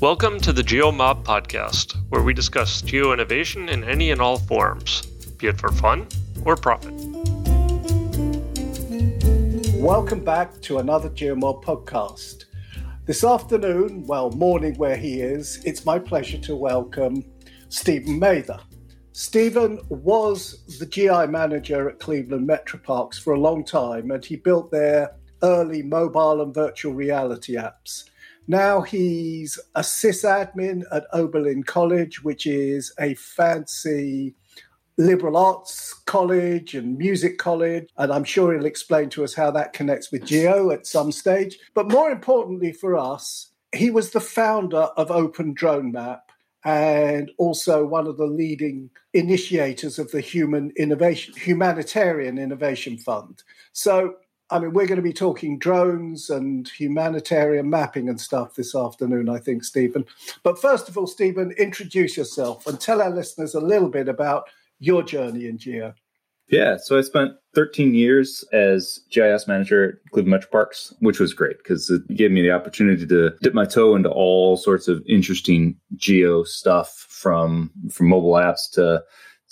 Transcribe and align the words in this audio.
Welcome 0.00 0.40
to 0.40 0.52
the 0.52 0.62
GeoMob 0.62 1.22
podcast, 1.22 1.96
where 2.10 2.22
we 2.22 2.34
discuss 2.34 2.82
geo 2.82 3.12
innovation 3.12 3.68
in 3.68 3.84
any 3.84 4.10
and 4.10 4.20
all 4.20 4.38
forms, 4.38 5.02
be 5.38 5.46
it 5.46 5.58
for 5.58 5.70
fun 5.70 6.06
or 6.44 6.56
profit. 6.56 6.92
Welcome 9.76 10.24
back 10.24 10.60
to 10.62 10.78
another 10.78 11.08
GeoMob 11.10 11.62
podcast. 11.62 12.44
This 13.06 13.22
afternoon, 13.22 14.04
well, 14.06 14.30
morning 14.30 14.74
where 14.74 14.96
he 14.96 15.20
is, 15.20 15.64
it's 15.64 15.86
my 15.86 15.98
pleasure 15.98 16.38
to 16.38 16.56
welcome 16.56 17.24
Stephen 17.68 18.18
Mather. 18.18 18.58
Stephen 19.12 19.78
was 19.88 20.64
the 20.80 20.86
GI 20.86 21.28
manager 21.28 21.88
at 21.88 22.00
Cleveland 22.00 22.48
Metroparks 22.48 23.22
for 23.22 23.34
a 23.34 23.40
long 23.40 23.64
time, 23.64 24.10
and 24.10 24.24
he 24.24 24.34
built 24.36 24.72
their 24.72 25.14
early 25.44 25.82
mobile 25.82 26.42
and 26.42 26.52
virtual 26.52 26.94
reality 26.94 27.54
apps. 27.54 28.04
Now 28.46 28.82
he's 28.82 29.58
a 29.74 29.80
sysadmin 29.80 30.82
at 30.92 31.06
Oberlin 31.12 31.62
College, 31.62 32.22
which 32.22 32.46
is 32.46 32.92
a 32.98 33.14
fancy 33.14 34.34
liberal 34.96 35.36
arts 35.36 35.94
college 36.06 36.74
and 36.74 36.96
music 36.96 37.38
college. 37.38 37.88
And 37.96 38.12
I'm 38.12 38.24
sure 38.24 38.52
he'll 38.52 38.66
explain 38.66 39.08
to 39.10 39.24
us 39.24 39.34
how 39.34 39.50
that 39.52 39.72
connects 39.72 40.12
with 40.12 40.24
Geo 40.24 40.70
at 40.70 40.86
some 40.86 41.10
stage. 41.10 41.58
But 41.74 41.90
more 41.90 42.10
importantly 42.10 42.72
for 42.72 42.96
us, 42.96 43.50
he 43.74 43.90
was 43.90 44.10
the 44.10 44.20
founder 44.20 44.88
of 44.96 45.10
Open 45.10 45.52
Drone 45.52 45.90
Map 45.90 46.30
and 46.64 47.30
also 47.36 47.84
one 47.84 48.06
of 48.06 48.16
the 48.16 48.26
leading 48.26 48.88
initiators 49.12 49.98
of 49.98 50.10
the 50.12 50.20
Human 50.20 50.72
Innovation 50.76 51.34
Humanitarian 51.36 52.38
Innovation 52.38 52.96
Fund. 52.96 53.42
So 53.72 54.14
I 54.50 54.58
mean, 54.58 54.72
we're 54.72 54.86
going 54.86 54.96
to 54.96 55.02
be 55.02 55.12
talking 55.12 55.58
drones 55.58 56.28
and 56.28 56.68
humanitarian 56.68 57.70
mapping 57.70 58.08
and 58.08 58.20
stuff 58.20 58.54
this 58.54 58.74
afternoon, 58.74 59.28
I 59.28 59.38
think, 59.38 59.64
Stephen. 59.64 60.04
But 60.42 60.60
first 60.60 60.88
of 60.88 60.98
all, 60.98 61.06
Stephen, 61.06 61.52
introduce 61.52 62.16
yourself 62.16 62.66
and 62.66 62.78
tell 62.78 63.00
our 63.00 63.10
listeners 63.10 63.54
a 63.54 63.60
little 63.60 63.88
bit 63.88 64.08
about 64.08 64.48
your 64.78 65.02
journey 65.02 65.46
in 65.46 65.58
Geo. 65.58 65.94
Yeah, 66.48 66.76
so 66.76 66.98
I 66.98 67.00
spent 67.00 67.32
13 67.54 67.94
years 67.94 68.44
as 68.52 69.00
GIS 69.10 69.48
manager 69.48 69.84
at 69.84 70.12
Cleveland 70.12 70.44
Metroparks, 70.44 70.92
which 71.00 71.18
was 71.18 71.32
great 71.32 71.56
because 71.58 71.88
it 71.88 72.06
gave 72.14 72.30
me 72.30 72.42
the 72.42 72.50
opportunity 72.50 73.06
to 73.06 73.30
dip 73.40 73.54
my 73.54 73.64
toe 73.64 73.96
into 73.96 74.10
all 74.10 74.58
sorts 74.58 74.86
of 74.86 75.02
interesting 75.08 75.76
geo 75.96 76.44
stuff 76.44 77.06
from 77.08 77.70
from 77.90 78.08
mobile 78.08 78.32
apps 78.32 78.70
to 78.72 79.02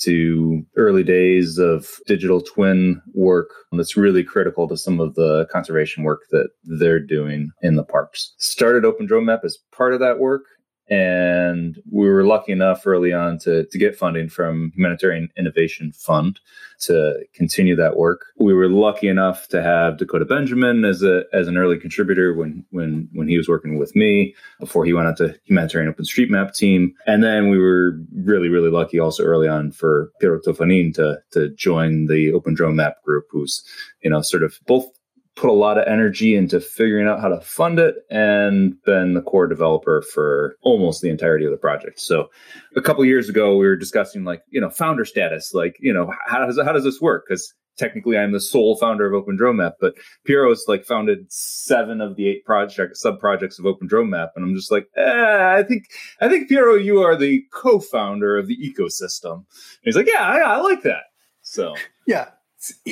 to 0.05 0.65
early 0.77 1.03
days 1.03 1.59
of 1.59 1.89
digital 2.07 2.41
twin 2.41 3.01
work 3.15 3.49
that's 3.73 3.97
really 3.97 4.25
critical 4.25 4.69
to 4.69 4.77
some 4.77 5.01
of 5.01 5.15
the 5.15 5.47
conservation 5.51 6.05
work 6.05 6.23
that 6.31 6.49
they're 6.65 7.01
doing 7.01 7.51
in 7.63 7.77
the 7.77 7.85
parks. 7.85 8.35
Started 8.39 8.85
Open 8.85 9.07
Drone 9.07 9.25
Map 9.25 9.41
as 9.45 9.59
part 9.73 9.95
of 9.95 10.01
that 10.01 10.19
work 10.19 10.43
and 10.89 11.79
we 11.91 12.09
were 12.09 12.25
lucky 12.25 12.53
enough 12.53 12.87
early 12.87 13.13
on 13.13 13.39
to, 13.39 13.65
to 13.67 13.79
get 13.79 13.97
funding 13.97 14.29
from 14.29 14.73
Humanitarian 14.75 15.29
Innovation 15.37 15.93
Fund 15.93 16.41
to 16.81 17.25
continue 17.35 17.77
that 17.77 17.97
work. 17.97 18.27
We 18.39 18.53
were 18.53 18.69
lucky 18.69 19.09
enough 19.09 19.49
to 19.49 19.63
have 19.63 19.97
Dakota 19.97 20.25
Benjamin 20.25 20.85
as 20.85 21.03
a 21.03 21.25
as 21.33 21.47
an 21.47 21.57
early 21.57 21.79
contributor 21.79 22.35
when 22.35 22.65
when 22.71 23.09
when 23.13 23.29
he 23.29 23.37
was 23.37 23.49
working 23.49 23.79
with 23.79 23.95
me 23.95 24.35
before 24.59 24.85
he 24.85 24.93
went 24.93 25.09
out 25.09 25.17
to 25.19 25.39
Humanitarian 25.45 25.93
OpenStreetMap 25.93 26.57
team. 26.57 26.95
And 27.07 27.23
then 27.23 27.49
we 27.49 27.59
were 27.59 27.99
really, 28.15 28.49
really 28.49 28.71
lucky 28.71 28.99
also 28.99 29.23
early 29.23 29.49
on 29.49 29.71
for 29.71 30.11
Piero 30.21 30.41
Tofanin 30.41 30.95
to 30.95 31.21
to 31.33 31.51
join 31.51 32.07
the 32.07 32.33
Open 32.33 32.55
Drone 32.55 32.77
Map 32.77 33.03
group, 33.05 33.27
who's, 33.31 33.63
you 34.03 34.11
know, 34.11 34.21
sort 34.23 34.43
of 34.43 34.59
both 34.67 34.87
put 35.35 35.49
a 35.49 35.55
lot 35.55 35.79
of 35.79 35.87
energy 35.87 36.37
into 36.37 36.61
figuring 36.61 37.09
out 37.09 37.21
how 37.21 37.29
to 37.29 37.41
fund 37.41 37.79
it 37.79 37.97
and 38.11 38.75
been 38.85 39.15
the 39.15 39.23
core 39.23 39.47
developer 39.47 40.03
for 40.03 40.57
almost 40.63 41.01
the 41.01 41.09
entirety 41.09 41.45
of 41.45 41.51
the 41.51 41.57
project. 41.57 42.01
So 42.01 42.29
a 42.77 42.83
couple 42.83 43.05
years 43.05 43.29
ago, 43.29 43.57
we 43.57 43.67
were 43.67 43.77
discussing 43.77 44.25
like, 44.25 44.43
you 44.51 44.61
know, 44.61 44.69
founder 44.69 45.05
status, 45.05 45.55
like, 45.55 45.77
you 45.81 45.93
know, 45.93 46.13
how 46.27 46.45
does, 46.45 46.61
how 46.63 46.73
does 46.73 46.85
this 46.85 47.01
work? 47.01 47.25
Because 47.27 47.55
technically 47.79 48.19
I'm 48.19 48.33
the 48.33 48.41
sole 48.41 48.77
founder 48.77 49.07
of 49.07 49.15
Open 49.15 49.37
Drone 49.37 49.57
Map, 49.57 49.75
but 49.81 49.95
Piero's 50.25 50.65
like 50.69 50.85
founded 50.85 51.33
seven 51.33 52.03
of 52.03 52.17
the 52.17 52.29
eight 52.29 52.45
project 52.45 52.97
sub 52.97 53.19
projects 53.19 53.59
of 53.59 53.65
Open 53.65 53.87
Drone 53.87 54.11
Map. 54.11 54.33
And 54.37 54.45
I'm 54.45 54.55
just 54.55 54.71
like, 54.71 54.87
eh, 54.97 55.57
I 55.59 55.63
think, 55.63 55.85
I 56.21 56.29
think 56.29 56.49
Piero, 56.49 56.75
you 56.75 57.01
are 57.01 57.17
the 57.17 57.43
co-founder 57.53 58.37
of 58.37 58.49
the 58.49 58.59
ecosystem. 58.59 59.33
And 59.33 59.45
he's 59.83 59.97
like, 59.97 60.09
yeah, 60.09 60.23
I, 60.23 60.39
I 60.41 60.57
like 60.61 60.83
that. 60.83 61.05
So 61.41 61.75
yeah, 62.07 62.29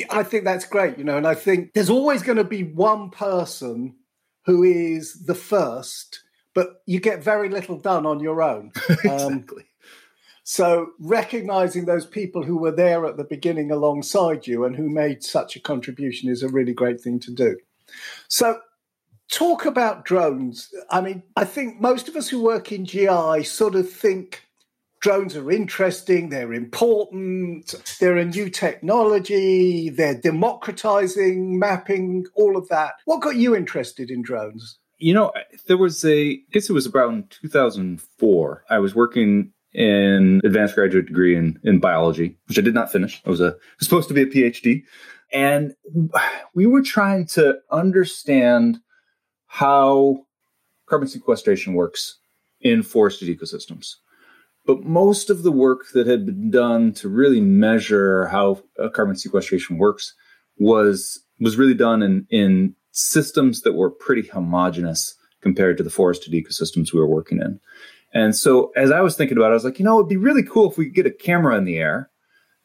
I 0.09 0.23
think 0.23 0.43
that's 0.43 0.65
great, 0.65 0.97
you 0.97 1.03
know, 1.03 1.17
and 1.17 1.27
I 1.27 1.35
think 1.35 1.73
there's 1.73 1.89
always 1.89 2.23
going 2.23 2.37
to 2.37 2.43
be 2.43 2.63
one 2.63 3.09
person 3.09 3.95
who 4.45 4.63
is 4.63 5.25
the 5.25 5.35
first, 5.35 6.21
but 6.53 6.81
you 6.85 6.99
get 6.99 7.23
very 7.23 7.49
little 7.49 7.77
done 7.77 8.05
on 8.05 8.19
your 8.19 8.41
own. 8.41 8.71
Um, 9.09 9.33
exactly. 9.33 9.65
so 10.43 10.91
recognizing 10.99 11.85
those 11.85 12.05
people 12.05 12.43
who 12.43 12.57
were 12.57 12.71
there 12.71 13.05
at 13.05 13.17
the 13.17 13.23
beginning 13.23 13.71
alongside 13.71 14.45
you 14.45 14.65
and 14.65 14.75
who 14.75 14.89
made 14.89 15.23
such 15.23 15.55
a 15.55 15.59
contribution 15.59 16.29
is 16.29 16.43
a 16.43 16.49
really 16.49 16.73
great 16.73 17.01
thing 17.01 17.19
to 17.21 17.31
do. 17.31 17.57
So 18.27 18.59
talk 19.31 19.65
about 19.65 20.05
drones. 20.05 20.69
I 20.89 21.01
mean, 21.01 21.23
I 21.35 21.45
think 21.45 21.79
most 21.81 22.07
of 22.07 22.15
us 22.15 22.29
who 22.29 22.41
work 22.41 22.71
in 22.71 22.85
GI 22.85 23.43
sort 23.43 23.75
of 23.75 23.89
think 23.89 24.43
drones 25.01 25.35
are 25.35 25.51
interesting, 25.51 26.29
they're 26.29 26.53
important, 26.53 27.73
they're 27.99 28.17
a 28.17 28.25
new 28.25 28.49
technology, 28.49 29.89
they're 29.89 30.19
democratizing 30.19 31.59
mapping, 31.59 32.25
all 32.35 32.55
of 32.55 32.69
that. 32.69 32.93
What 33.05 33.21
got 33.21 33.35
you 33.35 33.55
interested 33.55 34.09
in 34.09 34.21
drones? 34.21 34.77
You 34.99 35.15
know, 35.15 35.33
there 35.65 35.77
was 35.77 36.05
a, 36.05 36.33
I 36.33 36.39
guess 36.51 36.69
it 36.69 36.73
was 36.73 36.87
around 36.87 37.31
2004. 37.41 38.63
I 38.69 38.77
was 38.77 38.93
working 38.93 39.51
in 39.73 40.41
advanced 40.43 40.75
graduate 40.75 41.07
degree 41.07 41.35
in, 41.35 41.59
in 41.63 41.79
biology, 41.79 42.37
which 42.47 42.59
I 42.59 42.61
did 42.61 42.75
not 42.75 42.91
finish. 42.91 43.21
I 43.25 43.29
was 43.29 43.41
a 43.41 43.55
was 43.79 43.87
supposed 43.87 44.09
to 44.09 44.13
be 44.13 44.21
a 44.21 44.25
PhD. 44.27 44.83
And 45.33 45.73
we 46.53 46.67
were 46.67 46.83
trying 46.83 47.25
to 47.27 47.55
understand 47.71 48.79
how 49.47 50.25
carbon 50.87 51.07
sequestration 51.07 51.73
works 51.73 52.19
in 52.59 52.83
forested 52.83 53.29
ecosystems. 53.29 53.95
But 54.65 54.83
most 54.83 55.29
of 55.29 55.43
the 55.43 55.51
work 55.51 55.91
that 55.93 56.07
had 56.07 56.25
been 56.25 56.51
done 56.51 56.93
to 56.93 57.09
really 57.09 57.41
measure 57.41 58.27
how 58.27 58.61
carbon 58.93 59.15
sequestration 59.15 59.77
works 59.77 60.13
was 60.57 61.19
was 61.39 61.57
really 61.57 61.73
done 61.73 62.01
in 62.03 62.27
in 62.29 62.75
systems 62.91 63.61
that 63.61 63.73
were 63.73 63.89
pretty 63.89 64.27
homogeneous 64.27 65.15
compared 65.41 65.77
to 65.77 65.83
the 65.83 65.89
forested 65.89 66.33
ecosystems 66.33 66.93
we 66.93 66.99
were 66.99 67.07
working 67.07 67.39
in. 67.41 67.59
And 68.13 68.35
so 68.35 68.71
as 68.75 68.91
I 68.91 69.01
was 69.01 69.15
thinking 69.15 69.37
about 69.37 69.47
it, 69.47 69.51
I 69.51 69.53
was 69.55 69.63
like, 69.63 69.79
you 69.79 69.85
know, 69.85 69.97
it'd 69.97 70.09
be 70.09 70.17
really 70.17 70.43
cool 70.43 70.69
if 70.69 70.77
we 70.77 70.85
could 70.85 70.95
get 70.95 71.05
a 71.05 71.11
camera 71.11 71.57
in 71.57 71.63
the 71.63 71.77
air 71.77 72.09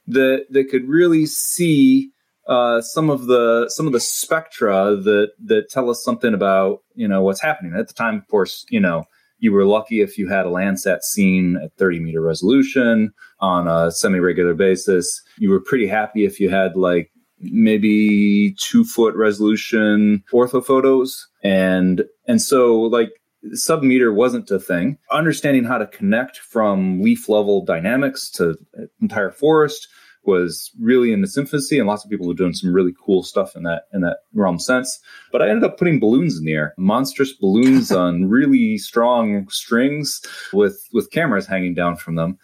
that 0.09 0.47
that 0.51 0.69
could 0.69 0.87
really 0.89 1.27
see 1.27 2.11
uh, 2.47 2.81
some 2.81 3.11
of 3.11 3.27
the 3.27 3.69
some 3.69 3.87
of 3.87 3.93
the 3.93 4.01
spectra 4.01 4.97
that 4.97 5.31
that 5.45 5.69
tell 5.71 5.91
us 5.91 6.05
something 6.05 6.34
about 6.34 6.83
you 6.95 7.09
know 7.09 7.23
what's 7.23 7.41
happening 7.41 7.75
at 7.77 7.89
the 7.89 7.95
time. 7.95 8.17
Of 8.17 8.28
course, 8.28 8.67
you 8.69 8.81
know 8.81 9.05
you 9.39 9.53
were 9.53 9.65
lucky 9.65 10.01
if 10.01 10.19
you 10.19 10.29
had 10.29 10.47
a 10.47 10.51
Landsat 10.51 11.03
scene 11.03 11.59
at 11.63 11.75
30 11.77 12.01
meter 12.01 12.21
resolution 12.21 13.13
on 13.41 13.69
a 13.69 13.91
semi 13.91 14.19
regular 14.19 14.55
basis. 14.55 15.23
You 15.39 15.51
were 15.51 15.61
pretty 15.61 15.87
happy 15.87 16.25
if 16.25 16.41
you 16.41 16.51
had 16.51 16.77
like 16.77 17.11
maybe 17.41 18.55
two 18.59 18.85
foot 18.85 19.15
resolution 19.15 20.25
orthophotos. 20.33 21.23
And, 21.43 22.05
and 22.27 22.41
so 22.41 22.81
like 22.81 23.11
sub 23.53 23.83
meter 23.83 24.13
wasn't 24.13 24.51
a 24.51 24.59
thing. 24.59 24.99
Understanding 25.11 25.65
how 25.65 25.79
to 25.79 25.87
connect 25.87 26.39
from 26.39 27.03
leaf 27.03 27.29
level 27.29 27.65
dynamics 27.65 28.31
to 28.33 28.57
entire 29.01 29.31
forest 29.31 29.89
was 30.27 30.71
really 30.81 31.13
in 31.13 31.23
its 31.23 31.37
infancy, 31.37 31.79
and 31.79 31.87
lots 31.87 32.05
of 32.05 32.11
people 32.11 32.27
were 32.27 32.35
doing 32.35 32.55
some 32.55 32.73
really 32.73 32.95
cool 33.05 33.23
stuff 33.23 33.57
in 33.57 33.63
that 33.65 33.85
in 33.93 34.01
that 34.03 34.19
realm 34.35 34.59
sense. 34.59 34.99
But 35.33 35.43
I 35.43 35.49
ended 35.49 35.65
up 35.65 35.79
putting 35.79 36.01
balloons 36.01 36.39
in 36.39 36.45
the 36.45 36.53
air, 36.53 36.75
monstrous 36.77 37.33
balloons 37.33 37.91
on 38.05 38.29
really 38.29 38.79
strong 38.79 39.49
strings 39.49 40.21
with 40.53 40.81
with 40.93 41.11
cameras 41.11 41.47
hanging 41.47 41.75
down 41.75 41.97
from 41.97 42.17
them, 42.17 42.39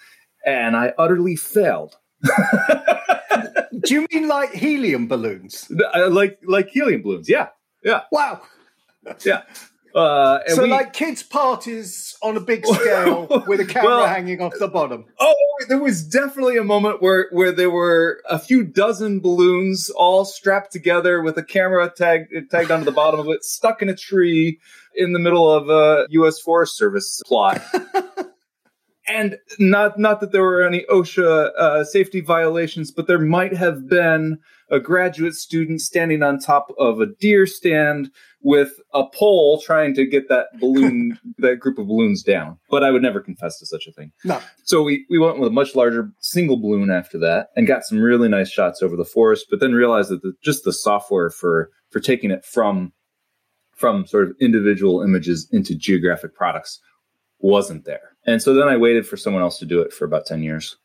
and 0.44 0.76
I 0.76 0.92
utterly 0.98 1.36
failed. 1.36 1.96
Do 3.80 3.94
you 3.94 4.06
mean 4.12 4.28
like 4.28 4.52
helium 4.52 5.08
balloons? 5.08 5.70
Uh, 5.94 6.08
like 6.08 6.38
like 6.46 6.68
helium 6.68 7.02
balloons? 7.02 7.28
Yeah, 7.28 7.48
yeah. 7.82 8.02
Wow. 8.12 8.42
Yeah. 9.24 9.42
Uh, 9.94 10.38
so, 10.48 10.62
we, 10.62 10.70
like 10.70 10.92
kids' 10.92 11.22
parties 11.22 12.16
on 12.22 12.36
a 12.36 12.40
big 12.40 12.66
scale 12.66 13.26
with 13.46 13.60
a 13.60 13.64
camera 13.64 13.88
well, 13.88 14.06
hanging 14.06 14.40
off 14.40 14.52
the 14.58 14.68
bottom. 14.68 15.04
Oh, 15.20 15.34
there 15.68 15.78
was 15.78 16.02
definitely 16.02 16.56
a 16.56 16.64
moment 16.64 17.02
where 17.02 17.28
where 17.30 17.52
there 17.52 17.70
were 17.70 18.22
a 18.28 18.38
few 18.38 18.64
dozen 18.64 19.20
balloons 19.20 19.90
all 19.90 20.24
strapped 20.24 20.72
together 20.72 21.20
with 21.22 21.36
a 21.36 21.42
camera 21.42 21.92
tagged 21.94 22.32
tagged 22.50 22.70
onto 22.70 22.84
the 22.84 22.92
bottom 22.92 23.20
of 23.20 23.28
it, 23.28 23.44
stuck 23.44 23.82
in 23.82 23.88
a 23.88 23.96
tree 23.96 24.58
in 24.94 25.12
the 25.12 25.18
middle 25.18 25.50
of 25.50 25.68
a 25.68 26.06
U.S. 26.10 26.40
Forest 26.40 26.76
Service 26.76 27.20
plot. 27.26 27.62
and 29.08 29.36
not 29.58 29.98
not 29.98 30.20
that 30.20 30.32
there 30.32 30.42
were 30.42 30.62
any 30.62 30.84
OSHA 30.90 31.50
uh, 31.58 31.84
safety 31.84 32.20
violations, 32.20 32.90
but 32.90 33.06
there 33.06 33.18
might 33.18 33.54
have 33.54 33.88
been 33.88 34.38
a 34.72 34.80
graduate 34.80 35.34
student 35.34 35.82
standing 35.82 36.22
on 36.22 36.38
top 36.38 36.72
of 36.78 36.98
a 36.98 37.06
deer 37.06 37.46
stand 37.46 38.10
with 38.40 38.80
a 38.94 39.04
pole 39.06 39.60
trying 39.60 39.94
to 39.94 40.06
get 40.06 40.30
that 40.30 40.46
balloon, 40.58 41.18
that 41.38 41.60
group 41.60 41.78
of 41.78 41.86
balloons 41.86 42.22
down. 42.22 42.58
But 42.70 42.82
I 42.82 42.90
would 42.90 43.02
never 43.02 43.20
confess 43.20 43.58
to 43.58 43.66
such 43.66 43.86
a 43.86 43.92
thing. 43.92 44.12
No. 44.24 44.40
So 44.64 44.82
we, 44.82 45.04
we 45.10 45.18
went 45.18 45.38
with 45.38 45.48
a 45.48 45.52
much 45.52 45.76
larger 45.76 46.10
single 46.20 46.56
balloon 46.56 46.90
after 46.90 47.18
that 47.18 47.48
and 47.54 47.66
got 47.66 47.84
some 47.84 47.98
really 47.98 48.28
nice 48.28 48.50
shots 48.50 48.82
over 48.82 48.96
the 48.96 49.04
forest, 49.04 49.46
but 49.50 49.60
then 49.60 49.72
realized 49.72 50.08
that 50.08 50.22
the, 50.22 50.32
just 50.42 50.64
the 50.64 50.72
software 50.72 51.28
for, 51.28 51.70
for 51.90 52.00
taking 52.00 52.30
it 52.30 52.44
from, 52.44 52.92
from 53.76 54.06
sort 54.06 54.30
of 54.30 54.36
individual 54.40 55.02
images 55.02 55.46
into 55.52 55.74
geographic 55.74 56.34
products 56.34 56.80
wasn't 57.40 57.84
there. 57.84 58.16
And 58.24 58.40
so 58.40 58.54
then 58.54 58.68
I 58.68 58.78
waited 58.78 59.06
for 59.06 59.18
someone 59.18 59.42
else 59.42 59.58
to 59.58 59.66
do 59.66 59.82
it 59.82 59.92
for 59.92 60.06
about 60.06 60.24
10 60.24 60.42
years 60.42 60.76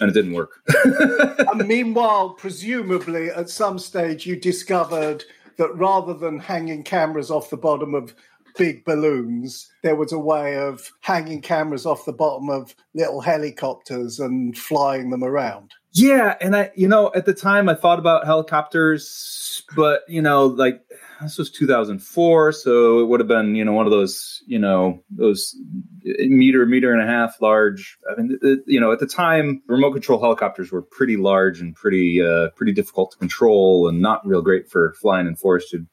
and 0.00 0.10
it 0.10 0.14
didn't 0.14 0.32
work. 0.32 0.60
and 0.84 1.66
meanwhile, 1.66 2.30
presumably 2.30 3.30
at 3.30 3.50
some 3.50 3.78
stage 3.78 4.26
you 4.26 4.36
discovered 4.36 5.24
that 5.56 5.74
rather 5.74 6.14
than 6.14 6.38
hanging 6.38 6.82
cameras 6.82 7.30
off 7.30 7.50
the 7.50 7.56
bottom 7.56 7.94
of 7.94 8.14
big 8.56 8.84
balloons, 8.84 9.70
there 9.82 9.96
was 9.96 10.12
a 10.12 10.18
way 10.18 10.56
of 10.56 10.90
hanging 11.00 11.40
cameras 11.40 11.86
off 11.86 12.04
the 12.04 12.12
bottom 12.12 12.48
of 12.48 12.74
little 12.94 13.20
helicopters 13.20 14.20
and 14.20 14.56
flying 14.56 15.10
them 15.10 15.24
around. 15.24 15.72
Yeah, 15.96 16.34
and 16.40 16.56
I, 16.56 16.72
you 16.74 16.88
know, 16.88 17.12
at 17.14 17.24
the 17.24 17.32
time 17.32 17.68
I 17.68 17.74
thought 17.74 18.00
about 18.00 18.26
helicopters, 18.26 19.62
but 19.76 20.00
you 20.08 20.20
know, 20.20 20.46
like 20.46 20.80
this 21.22 21.38
was 21.38 21.52
2004, 21.52 22.50
so 22.50 22.98
it 22.98 23.06
would 23.06 23.20
have 23.20 23.28
been, 23.28 23.54
you 23.54 23.64
know, 23.64 23.72
one 23.72 23.86
of 23.86 23.92
those, 23.92 24.42
you 24.44 24.58
know, 24.58 25.04
those 25.08 25.56
eh, 26.04 26.26
meter, 26.26 26.66
meter 26.66 26.92
and 26.92 27.00
a 27.00 27.06
half 27.06 27.40
large. 27.40 27.96
I 28.10 28.20
mean, 28.20 28.36
it, 28.42 28.58
you 28.66 28.80
know, 28.80 28.90
at 28.90 28.98
the 28.98 29.06
time, 29.06 29.62
remote 29.68 29.92
control 29.92 30.20
helicopters 30.20 30.72
were 30.72 30.82
pretty 30.82 31.16
large 31.16 31.60
and 31.60 31.76
pretty, 31.76 32.20
uh, 32.20 32.48
pretty 32.56 32.72
difficult 32.72 33.12
to 33.12 33.18
control, 33.18 33.86
and 33.86 34.02
not 34.02 34.26
real 34.26 34.42
great 34.42 34.68
for 34.68 34.94
flying 35.00 35.28
in 35.28 35.36
forested 35.36 35.86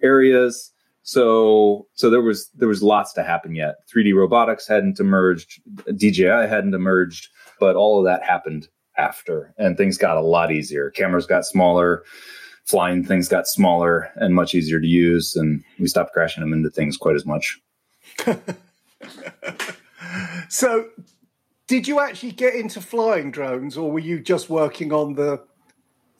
areas. 0.00 0.70
So, 1.02 1.88
so 1.94 2.08
there 2.08 2.22
was 2.22 2.50
there 2.54 2.68
was 2.68 2.84
lots 2.84 3.12
to 3.14 3.24
happen 3.24 3.56
yet. 3.56 3.78
3D 3.92 4.14
robotics 4.14 4.68
hadn't 4.68 5.00
emerged, 5.00 5.60
DJI 5.96 6.46
hadn't 6.46 6.74
emerged, 6.74 7.30
but 7.58 7.74
all 7.74 7.98
of 7.98 8.04
that 8.04 8.22
happened 8.22 8.68
after, 9.00 9.54
and 9.58 9.76
things 9.76 9.98
got 9.98 10.16
a 10.16 10.22
lot 10.22 10.52
easier. 10.52 10.90
Cameras 10.90 11.26
got 11.26 11.44
smaller 11.44 12.04
flying 12.70 13.04
things 13.04 13.28
got 13.28 13.48
smaller 13.48 14.10
and 14.14 14.34
much 14.34 14.54
easier 14.54 14.80
to 14.80 14.86
use, 14.86 15.34
and 15.34 15.64
we 15.80 15.88
stopped 15.88 16.12
crashing 16.12 16.40
them 16.40 16.52
into 16.52 16.70
things 16.70 16.96
quite 16.96 17.16
as 17.16 17.26
much. 17.26 17.58
so, 20.48 20.88
did 21.66 21.88
you 21.88 22.00
actually 22.00 22.30
get 22.32 22.54
into 22.54 22.80
flying 22.80 23.32
drones, 23.32 23.76
or 23.76 23.90
were 23.90 23.98
you 23.98 24.20
just 24.20 24.48
working 24.48 24.92
on 24.92 25.14
the 25.14 25.42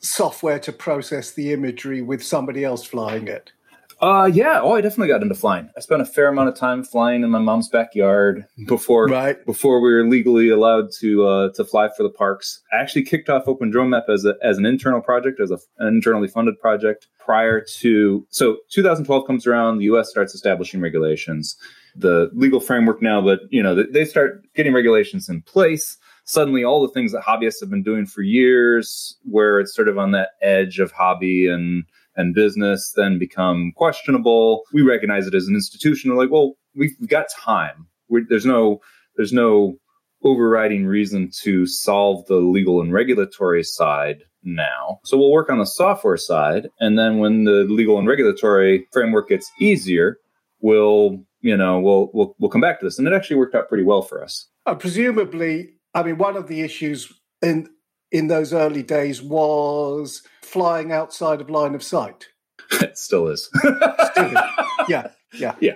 software 0.00 0.58
to 0.58 0.72
process 0.72 1.30
the 1.30 1.52
imagery 1.52 2.02
with 2.02 2.22
somebody 2.22 2.64
else 2.64 2.84
flying 2.84 3.28
it? 3.28 3.52
Uh, 4.00 4.30
yeah. 4.32 4.60
Oh, 4.62 4.72
I 4.72 4.80
definitely 4.80 5.08
got 5.08 5.22
into 5.22 5.34
flying. 5.34 5.68
I 5.76 5.80
spent 5.80 6.00
a 6.00 6.06
fair 6.06 6.28
amount 6.28 6.48
of 6.48 6.54
time 6.54 6.82
flying 6.82 7.22
in 7.22 7.28
my 7.30 7.38
mom's 7.38 7.68
backyard 7.68 8.46
before 8.66 9.06
right. 9.08 9.44
before 9.44 9.80
we 9.80 9.92
were 9.92 10.06
legally 10.06 10.48
allowed 10.48 10.90
to 11.00 11.26
uh, 11.26 11.52
to 11.54 11.64
fly 11.64 11.90
for 11.94 12.02
the 12.02 12.10
parks. 12.10 12.62
I 12.72 12.80
actually 12.80 13.04
kicked 13.04 13.28
off 13.28 13.46
Open 13.46 13.70
Drone 13.70 13.90
Map 13.90 14.04
as 14.08 14.24
a, 14.24 14.36
as 14.42 14.56
an 14.56 14.64
internal 14.64 15.02
project, 15.02 15.38
as 15.38 15.50
a, 15.50 15.58
an 15.78 15.88
internally 15.94 16.28
funded 16.28 16.58
project. 16.58 17.08
Prior 17.18 17.60
to 17.60 18.26
so 18.30 18.56
2012 18.70 19.26
comes 19.26 19.46
around, 19.46 19.78
the 19.78 19.84
U.S. 19.84 20.08
starts 20.08 20.34
establishing 20.34 20.80
regulations. 20.80 21.56
The 21.94 22.30
legal 22.32 22.60
framework 22.60 23.02
now, 23.02 23.20
but 23.20 23.40
you 23.50 23.62
know 23.62 23.74
they 23.74 24.06
start 24.06 24.42
getting 24.54 24.72
regulations 24.72 25.28
in 25.28 25.42
place 25.42 25.98
suddenly 26.24 26.64
all 26.64 26.82
the 26.82 26.92
things 26.92 27.12
that 27.12 27.22
hobbyists 27.22 27.60
have 27.60 27.70
been 27.70 27.82
doing 27.82 28.06
for 28.06 28.22
years, 28.22 29.16
where 29.24 29.60
it's 29.60 29.74
sort 29.74 29.88
of 29.88 29.98
on 29.98 30.12
that 30.12 30.30
edge 30.42 30.78
of 30.78 30.92
hobby 30.92 31.48
and 31.48 31.84
and 32.16 32.34
business 32.34 32.92
then 32.96 33.18
become 33.18 33.72
questionable. 33.76 34.64
We 34.72 34.82
recognize 34.82 35.26
it 35.26 35.34
as 35.34 35.46
an 35.46 35.54
institution. 35.54 36.10
We're 36.10 36.22
like, 36.22 36.30
well, 36.30 36.54
we've 36.74 36.96
got 37.08 37.26
time. 37.30 37.86
We're, 38.08 38.24
there's 38.28 38.46
no 38.46 38.80
there's 39.16 39.32
no 39.32 39.78
overriding 40.22 40.86
reason 40.86 41.30
to 41.42 41.66
solve 41.66 42.26
the 42.26 42.36
legal 42.36 42.80
and 42.80 42.92
regulatory 42.92 43.62
side 43.62 44.24
now. 44.42 45.00
So 45.04 45.16
we'll 45.16 45.30
work 45.30 45.50
on 45.50 45.58
the 45.58 45.66
software 45.66 46.16
side, 46.16 46.68
and 46.78 46.98
then 46.98 47.18
when 47.18 47.44
the 47.44 47.64
legal 47.68 47.98
and 47.98 48.08
regulatory 48.08 48.86
framework 48.92 49.28
gets 49.28 49.50
easier, 49.60 50.18
we'll 50.60 51.24
you 51.40 51.56
know 51.56 51.80
we'll 51.80 52.10
we'll 52.12 52.34
we'll 52.38 52.50
come 52.50 52.60
back 52.60 52.80
to 52.80 52.86
this. 52.86 52.98
And 52.98 53.06
it 53.06 53.14
actually 53.14 53.36
worked 53.36 53.54
out 53.54 53.68
pretty 53.68 53.84
well 53.84 54.02
for 54.02 54.22
us. 54.22 54.46
Uh, 54.66 54.74
presumably, 54.74 55.74
I 55.94 56.02
mean, 56.02 56.18
one 56.18 56.36
of 56.36 56.48
the 56.48 56.60
issues 56.60 57.12
in 57.42 57.68
in 58.12 58.26
those 58.26 58.52
early 58.52 58.82
days 58.82 59.22
was 59.22 60.22
flying 60.42 60.92
outside 60.92 61.40
of 61.40 61.50
line 61.50 61.74
of 61.74 61.82
sight. 61.82 62.28
It 62.72 62.98
still 62.98 63.28
is. 63.28 63.48
still 63.60 64.26
is. 64.26 64.38
Yeah, 64.88 65.10
yeah, 65.34 65.54
yeah. 65.60 65.74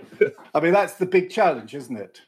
I 0.55 0.61
mean, 0.61 0.73
that's 0.73 0.95
the 0.95 1.07
big 1.07 1.31
challenge, 1.31 1.75
isn't 1.75 1.97
it? 1.97 2.23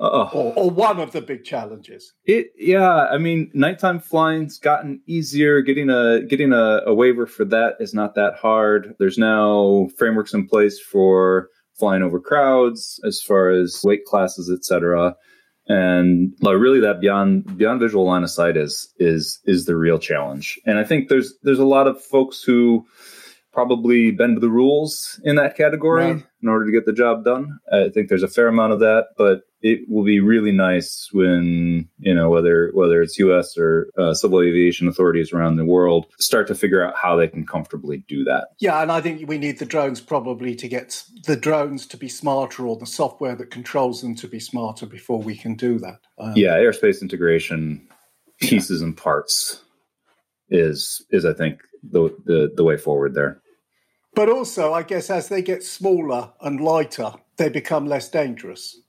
Uh, 0.00 0.28
or, 0.32 0.52
or, 0.54 0.70
one 0.70 0.98
of 0.98 1.12
the 1.12 1.20
big 1.20 1.44
challenges. 1.44 2.12
It, 2.24 2.48
yeah. 2.58 3.04
I 3.04 3.18
mean, 3.18 3.50
nighttime 3.54 4.00
flying's 4.00 4.58
gotten 4.58 5.00
easier. 5.06 5.60
Getting 5.60 5.90
a 5.90 6.22
getting 6.22 6.52
a, 6.52 6.80
a 6.86 6.94
waiver 6.94 7.26
for 7.26 7.44
that 7.44 7.76
is 7.78 7.94
not 7.94 8.16
that 8.16 8.34
hard. 8.34 8.96
There's 8.98 9.18
now 9.18 9.88
frameworks 9.96 10.34
in 10.34 10.48
place 10.48 10.80
for 10.80 11.50
flying 11.74 12.02
over 12.02 12.18
crowds, 12.18 12.98
as 13.04 13.22
far 13.22 13.50
as 13.50 13.82
weight 13.84 14.04
classes, 14.04 14.50
etc 14.50 15.14
and 15.68 16.32
really 16.42 16.80
that 16.80 17.00
beyond 17.00 17.56
beyond 17.56 17.80
visual 17.80 18.04
line 18.04 18.22
of 18.22 18.30
sight 18.30 18.56
is 18.56 18.92
is 18.98 19.40
is 19.44 19.64
the 19.64 19.76
real 19.76 19.98
challenge 19.98 20.58
and 20.66 20.78
i 20.78 20.84
think 20.84 21.08
there's 21.08 21.34
there's 21.42 21.58
a 21.58 21.64
lot 21.64 21.86
of 21.86 22.02
folks 22.02 22.42
who 22.42 22.84
probably 23.52 24.10
bend 24.10 24.40
the 24.40 24.50
rules 24.50 25.20
in 25.24 25.36
that 25.36 25.56
category 25.56 26.08
yeah. 26.08 26.18
in 26.42 26.48
order 26.48 26.64
to 26.64 26.72
get 26.72 26.86
the 26.86 26.92
job 26.92 27.24
done. 27.24 27.58
I 27.70 27.90
think 27.90 28.08
there's 28.08 28.22
a 28.22 28.28
fair 28.28 28.48
amount 28.48 28.72
of 28.72 28.80
that, 28.80 29.08
but 29.16 29.42
it 29.62 29.88
will 29.88 30.04
be 30.04 30.20
really 30.20 30.50
nice 30.50 31.08
when 31.12 31.88
you 31.98 32.14
know 32.14 32.28
whether 32.28 32.70
whether 32.74 33.00
it's 33.00 33.18
U.S. 33.18 33.56
or 33.56 33.88
uh, 33.96 34.12
civil 34.12 34.42
aviation 34.42 34.88
authorities 34.88 35.32
around 35.32 35.56
the 35.56 35.64
world 35.64 36.06
start 36.18 36.48
to 36.48 36.54
figure 36.54 36.84
out 36.84 36.94
how 36.96 37.16
they 37.16 37.28
can 37.28 37.46
comfortably 37.46 38.04
do 38.08 38.24
that. 38.24 38.48
Yeah, 38.58 38.82
and 38.82 38.90
I 38.90 39.00
think 39.00 39.28
we 39.28 39.38
need 39.38 39.58
the 39.58 39.66
drones 39.66 40.00
probably 40.00 40.54
to 40.56 40.68
get 40.68 41.04
the 41.26 41.36
drones 41.36 41.86
to 41.86 41.96
be 41.96 42.08
smarter 42.08 42.66
or 42.66 42.76
the 42.76 42.86
software 42.86 43.36
that 43.36 43.50
controls 43.50 44.02
them 44.02 44.14
to 44.16 44.28
be 44.28 44.40
smarter 44.40 44.86
before 44.86 45.22
we 45.22 45.36
can 45.36 45.54
do 45.54 45.78
that. 45.78 46.00
Um, 46.18 46.32
yeah, 46.34 46.56
airspace 46.56 47.00
integration 47.00 47.88
pieces 48.40 48.80
yeah. 48.80 48.88
and 48.88 48.96
parts 48.96 49.62
is 50.50 51.04
is 51.10 51.24
I 51.24 51.32
think 51.32 51.60
the, 51.82 52.14
the 52.24 52.52
the 52.54 52.64
way 52.64 52.76
forward 52.76 53.14
there. 53.14 53.40
But 54.14 54.28
also, 54.28 54.74
I 54.74 54.82
guess 54.82 55.08
as 55.08 55.28
they 55.28 55.40
get 55.40 55.64
smaller 55.64 56.32
and 56.42 56.60
lighter, 56.60 57.12
they 57.38 57.48
become 57.48 57.86
less 57.86 58.10
dangerous. 58.10 58.81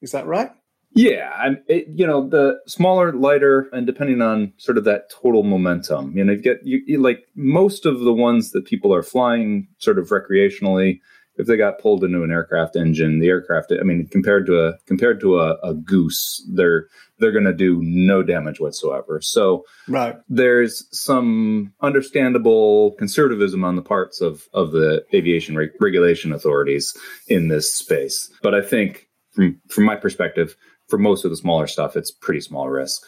Is 0.00 0.12
that 0.12 0.26
right? 0.26 0.50
Yeah, 0.92 1.30
and 1.40 1.58
it, 1.68 1.86
you 1.94 2.04
know 2.06 2.28
the 2.28 2.58
smaller, 2.66 3.12
lighter, 3.12 3.68
and 3.72 3.86
depending 3.86 4.20
on 4.20 4.52
sort 4.56 4.76
of 4.76 4.84
that 4.84 5.08
total 5.08 5.44
momentum, 5.44 6.16
you 6.16 6.24
know, 6.24 6.32
you 6.32 6.42
get 6.42 6.58
you, 6.64 6.82
you 6.84 7.00
like 7.00 7.20
most 7.36 7.86
of 7.86 8.00
the 8.00 8.12
ones 8.12 8.50
that 8.52 8.64
people 8.64 8.92
are 8.92 9.04
flying 9.04 9.68
sort 9.78 10.00
of 10.00 10.08
recreationally 10.08 10.98
if 11.40 11.46
they 11.46 11.56
got 11.56 11.78
pulled 11.78 12.04
into 12.04 12.22
an 12.22 12.30
aircraft 12.30 12.76
engine, 12.76 13.18
the 13.18 13.28
aircraft, 13.28 13.72
I 13.72 13.82
mean, 13.82 14.06
compared 14.08 14.46
to 14.46 14.66
a 14.66 14.78
compared 14.86 15.20
to 15.20 15.40
a, 15.40 15.56
a 15.62 15.74
goose, 15.74 16.46
they're 16.52 16.86
they're 17.18 17.32
going 17.32 17.44
to 17.44 17.54
do 17.54 17.80
no 17.82 18.22
damage 18.22 18.60
whatsoever. 18.60 19.20
So 19.20 19.64
right. 19.88 20.16
there's 20.28 20.86
some 20.92 21.72
understandable 21.80 22.92
conservatism 22.92 23.64
on 23.64 23.76
the 23.76 23.82
parts 23.82 24.20
of 24.20 24.48
of 24.52 24.72
the 24.72 25.04
aviation 25.14 25.56
re- 25.56 25.70
regulation 25.80 26.32
authorities 26.32 26.96
in 27.26 27.48
this 27.48 27.72
space. 27.72 28.30
But 28.42 28.54
I 28.54 28.62
think 28.62 29.08
from 29.32 29.60
from 29.68 29.84
my 29.84 29.96
perspective, 29.96 30.56
for 30.88 30.98
most 30.98 31.24
of 31.24 31.30
the 31.30 31.36
smaller 31.36 31.66
stuff, 31.66 31.96
it's 31.96 32.10
pretty 32.10 32.40
small 32.40 32.68
risk. 32.68 33.06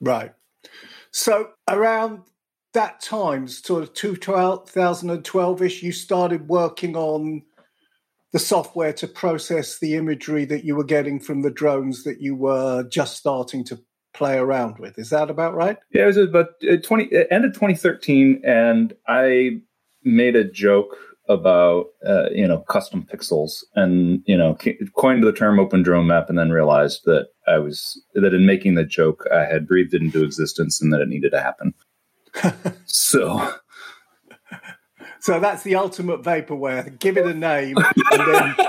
Right. 0.00 0.32
So 1.10 1.50
around 1.68 2.22
that 2.74 3.00
time, 3.00 3.48
sort 3.48 3.82
of 3.82 3.94
2012 3.94 5.62
ish, 5.62 5.82
you 5.82 5.92
started 5.92 6.48
working 6.48 6.96
on 6.96 7.42
the 8.32 8.38
software 8.38 8.92
to 8.92 9.08
process 9.08 9.78
the 9.78 9.94
imagery 9.94 10.44
that 10.44 10.64
you 10.64 10.76
were 10.76 10.84
getting 10.84 11.18
from 11.18 11.42
the 11.42 11.50
drones 11.50 12.04
that 12.04 12.20
you 12.20 12.34
were 12.34 12.84
just 12.84 13.16
starting 13.16 13.64
to 13.64 13.80
play 14.12 14.36
around 14.36 14.78
with. 14.78 14.98
Is 14.98 15.10
that 15.10 15.30
about 15.30 15.54
right? 15.54 15.78
Yeah, 15.92 16.04
it 16.04 16.06
was 16.06 16.16
about 16.18 16.48
uh, 16.70 16.76
20 16.76 17.16
uh, 17.16 17.24
end 17.30 17.44
of 17.44 17.52
2013 17.52 18.42
and 18.44 18.92
I 19.06 19.60
made 20.04 20.36
a 20.36 20.44
joke 20.44 20.96
about 21.28 21.86
uh, 22.06 22.30
you 22.30 22.46
know 22.46 22.58
custom 22.68 23.06
pixels 23.12 23.62
and 23.74 24.22
you 24.26 24.36
know 24.36 24.56
coined 24.96 25.22
the 25.22 25.32
term 25.32 25.60
open 25.60 25.82
drone 25.82 26.06
map 26.06 26.28
and 26.28 26.38
then 26.38 26.50
realized 26.50 27.02
that 27.04 27.28
I 27.46 27.58
was 27.58 28.00
that 28.14 28.34
in 28.34 28.46
making 28.46 28.74
the 28.74 28.84
joke 28.84 29.26
I 29.32 29.44
had 29.44 29.66
breathed 29.66 29.94
it 29.94 30.02
into 30.02 30.24
existence 30.24 30.80
and 30.80 30.92
that 30.92 31.00
it 31.00 31.08
needed 31.08 31.30
to 31.32 31.40
happen. 31.40 31.74
so 32.86 33.54
so 35.20 35.40
that's 35.40 35.62
the 35.62 35.74
ultimate 35.74 36.22
vaporware. 36.22 36.98
Give 36.98 37.16
it 37.16 37.26
a 37.26 37.34
name 37.34 37.76
and 38.12 38.34
then 38.34 38.54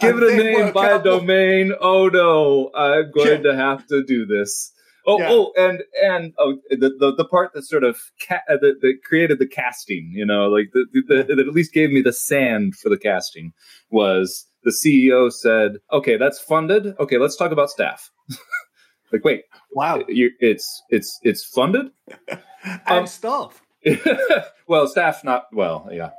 Give 0.00 0.16
it 0.18 0.32
a 0.32 0.36
name, 0.36 0.72
buy 0.72 0.90
a 0.90 1.02
domain. 1.02 1.72
Oh 1.80 2.08
no, 2.08 2.70
I'm 2.74 3.10
going 3.10 3.42
yeah. 3.44 3.50
to 3.50 3.56
have 3.56 3.86
to 3.88 4.04
do 4.04 4.24
this. 4.24 4.72
Oh, 5.06 5.18
yeah. 5.18 5.28
oh, 5.30 5.52
and 5.56 5.82
and 6.02 6.32
oh, 6.38 6.58
the, 6.70 6.90
the, 6.98 7.14
the 7.14 7.24
part 7.26 7.52
that 7.52 7.64
sort 7.64 7.84
of 7.84 8.10
ca- 8.26 8.42
uh, 8.48 8.56
that, 8.60 8.80
that 8.80 9.00
created 9.04 9.38
the 9.38 9.46
casting, 9.46 10.10
you 10.14 10.24
know, 10.24 10.48
like 10.48 10.70
the, 10.72 10.86
the, 10.92 11.22
that 11.22 11.38
at 11.38 11.48
least 11.48 11.74
gave 11.74 11.90
me 11.90 12.00
the 12.00 12.12
sand 12.12 12.74
for 12.76 12.88
the 12.88 12.96
casting 12.96 13.52
was 13.90 14.46
the 14.62 14.70
CEO 14.70 15.30
said, 15.30 15.76
"Okay, 15.92 16.16
that's 16.16 16.40
funded. 16.40 16.94
Okay, 16.98 17.18
let's 17.18 17.36
talk 17.36 17.52
about 17.52 17.70
staff." 17.70 18.10
like, 19.12 19.24
wait, 19.24 19.44
wow, 19.72 20.02
you, 20.08 20.30
it's 20.40 20.82
it's 20.88 21.20
it's 21.22 21.44
funded 21.44 21.90
and 22.64 22.80
um, 22.86 23.06
staff. 23.06 23.62
well, 24.66 24.86
staff 24.86 25.22
not 25.22 25.46
well, 25.52 25.88
yeah. 25.92 26.10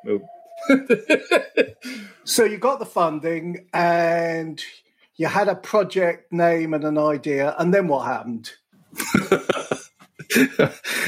so 2.23 2.43
you 2.43 2.57
got 2.57 2.77
the 2.79 2.85
funding 2.85 3.67
and 3.73 4.63
you 5.15 5.27
had 5.27 5.47
a 5.47 5.55
project 5.55 6.31
name 6.31 6.73
and 6.73 6.83
an 6.83 6.97
idea, 6.97 7.55
and 7.57 7.73
then 7.73 7.87
what 7.87 8.05
happened? 8.05 8.51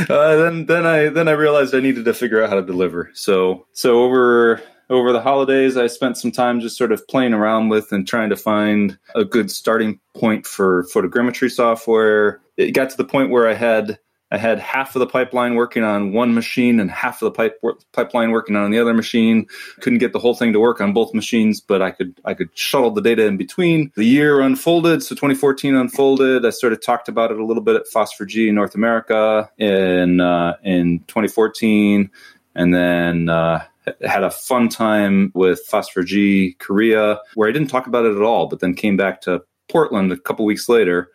uh, 0.10 0.36
then 0.36 0.65
then 0.65 0.86
I 0.86 1.10
then 1.10 1.27
I 1.27 1.32
realized 1.32 1.74
I 1.75 1.79
needed 1.79 2.06
to 2.06 2.13
figure 2.13 2.44
out 2.44 2.50
how 2.50 2.56
to 2.56 2.65
deliver. 2.65 3.12
So 3.13 3.67
so 3.74 4.03
over 4.03 4.62
over 4.89 5.12
the 5.12 5.22
holidays, 5.22 5.75
I 5.75 5.88
spent 5.88 6.17
some 6.17 6.32
time 6.32 6.60
just 6.60 6.77
sort 6.77 6.91
of 6.91 7.06
playing 7.08 7.34
around 7.34 7.70
with 7.70 7.91
and 7.91 8.08
trying 8.08 8.29
to 8.29 8.38
find 8.38 8.98
a 9.15 9.25
good 9.25 9.51
starting 9.51 10.00
point 10.15 10.46
for 10.46 10.86
photogrammetry 10.94 11.51
software. 11.51 12.41
It 12.56 12.72
got 12.72 12.89
to 12.91 12.98
the 12.98 13.06
point 13.06 13.32
where 13.32 13.48
I 13.48 13.53
had 13.53 14.00
I 14.29 14.38
had 14.38 14.60
half 14.60 14.96
of 14.96 15.00
the 15.00 15.07
pipeline 15.07 15.55
working 15.55 15.84
on 15.84 16.12
one 16.12 16.34
machine 16.34 16.79
and 16.79 16.91
half 16.91 17.22
of 17.22 17.27
the 17.27 17.31
pipe, 17.31 17.62
pipeline 17.93 18.31
working 18.31 18.57
on 18.57 18.72
the 18.72 18.79
other 18.79 18.93
machine. 18.93 19.48
Couldn't 19.79 20.00
get 20.00 20.12
the 20.12 20.19
whole 20.19 20.34
thing 20.34 20.51
to 20.53 20.60
work 20.60 20.81
on 20.81 20.91
both 20.91 21.13
machines, 21.13 21.62
but 21.62 21.81
I 21.81 21.91
could 21.91 22.19
I 22.25 22.34
could 22.34 22.50
shuttle 22.53 22.91
the 22.91 23.01
data 23.01 23.25
in 23.25 23.38
between. 23.38 23.91
The 23.96 24.03
year 24.03 24.41
unfolded, 24.41 25.01
so 25.01 25.15
2014 25.15 25.75
unfolded. 25.75 26.46
I 26.46 26.50
sort 26.50 26.74
of 26.74 26.81
talked 26.81 27.07
about 27.07 27.31
it 27.31 27.39
a 27.39 27.46
little 27.46 27.63
bit 27.63 27.77
at 27.77 27.84
FOSS4G 27.93 28.50
in 28.50 28.55
North 28.55 28.75
America 28.75 29.50
in 29.57 30.19
uh, 30.19 30.57
in 30.63 31.00
2014, 31.07 32.10
and 32.55 32.74
then. 32.74 33.29
Uh, 33.29 33.63
had 34.05 34.22
a 34.22 34.29
fun 34.29 34.67
time 34.67 35.31
with 35.34 35.62
FOSS4G 35.72 36.60
Korea, 36.60 37.22
where 37.36 37.48
I 37.48 37.53
didn't 37.53 37.69
talk 37.69 37.88
about 37.88 38.03
it 38.03 38.17
at 38.17 38.22
all, 38.22 38.48
but 38.48 38.60
then 38.60 38.74
came 38.74 38.98
back 38.98 39.22
to 39.22 39.41
Portland 39.69 40.12
a 40.12 40.17
couple 40.17 40.43
weeks 40.43 40.67
later 40.67 41.10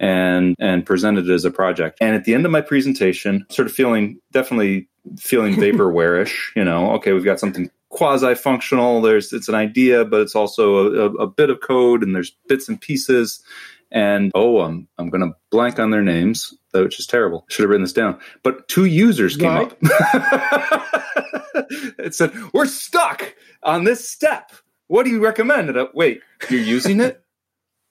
and 0.00 0.54
and 0.58 0.86
presented 0.86 1.28
it 1.28 1.34
as 1.34 1.44
a 1.44 1.50
project. 1.50 1.98
And 2.00 2.14
at 2.14 2.24
the 2.24 2.34
end 2.34 2.46
of 2.46 2.52
my 2.52 2.60
presentation, 2.60 3.46
sort 3.50 3.66
of 3.66 3.72
feeling 3.72 4.20
definitely 4.32 4.88
feeling 5.18 5.54
vaporware-ish, 5.56 6.52
you 6.56 6.64
know, 6.64 6.92
okay, 6.92 7.12
we've 7.12 7.24
got 7.24 7.40
something 7.40 7.70
quasi 7.88 8.34
functional. 8.34 9.00
There's 9.00 9.32
it's 9.32 9.48
an 9.48 9.54
idea, 9.54 10.04
but 10.04 10.20
it's 10.20 10.34
also 10.34 10.92
a, 10.92 11.14
a, 11.14 11.26
bit 11.26 11.50
of 11.50 11.60
code 11.60 12.02
and 12.02 12.14
there's 12.14 12.30
bits 12.46 12.68
and 12.68 12.80
pieces. 12.80 13.42
And 13.90 14.30
oh, 14.34 14.60
I'm 14.60 14.86
I'm 14.98 15.08
gonna 15.10 15.32
blank 15.50 15.78
on 15.78 15.90
their 15.90 16.02
names, 16.02 16.54
which 16.74 16.98
is 17.00 17.06
terrible. 17.06 17.44
Should 17.48 17.62
have 17.62 17.70
written 17.70 17.84
this 17.84 17.92
down. 17.92 18.18
But 18.42 18.68
two 18.68 18.84
users 18.84 19.36
came 19.36 19.48
right. 19.48 19.72
up. 19.72 19.78
it 21.98 22.14
said, 22.14 22.32
We're 22.52 22.66
stuck 22.66 23.34
on 23.62 23.84
this 23.84 24.08
step. 24.08 24.52
What 24.88 25.04
do 25.04 25.10
you 25.10 25.24
recommend? 25.24 25.70
And 25.70 25.80
I, 25.80 25.86
Wait, 25.94 26.20
you're 26.50 26.60
using 26.60 27.00
it? 27.00 27.22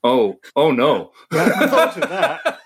Oh, 0.04 0.36
oh 0.56 0.72
no! 0.72 1.12
I 1.32 1.68
thought 1.68 1.98
of 1.98 2.10
that. 2.10 2.60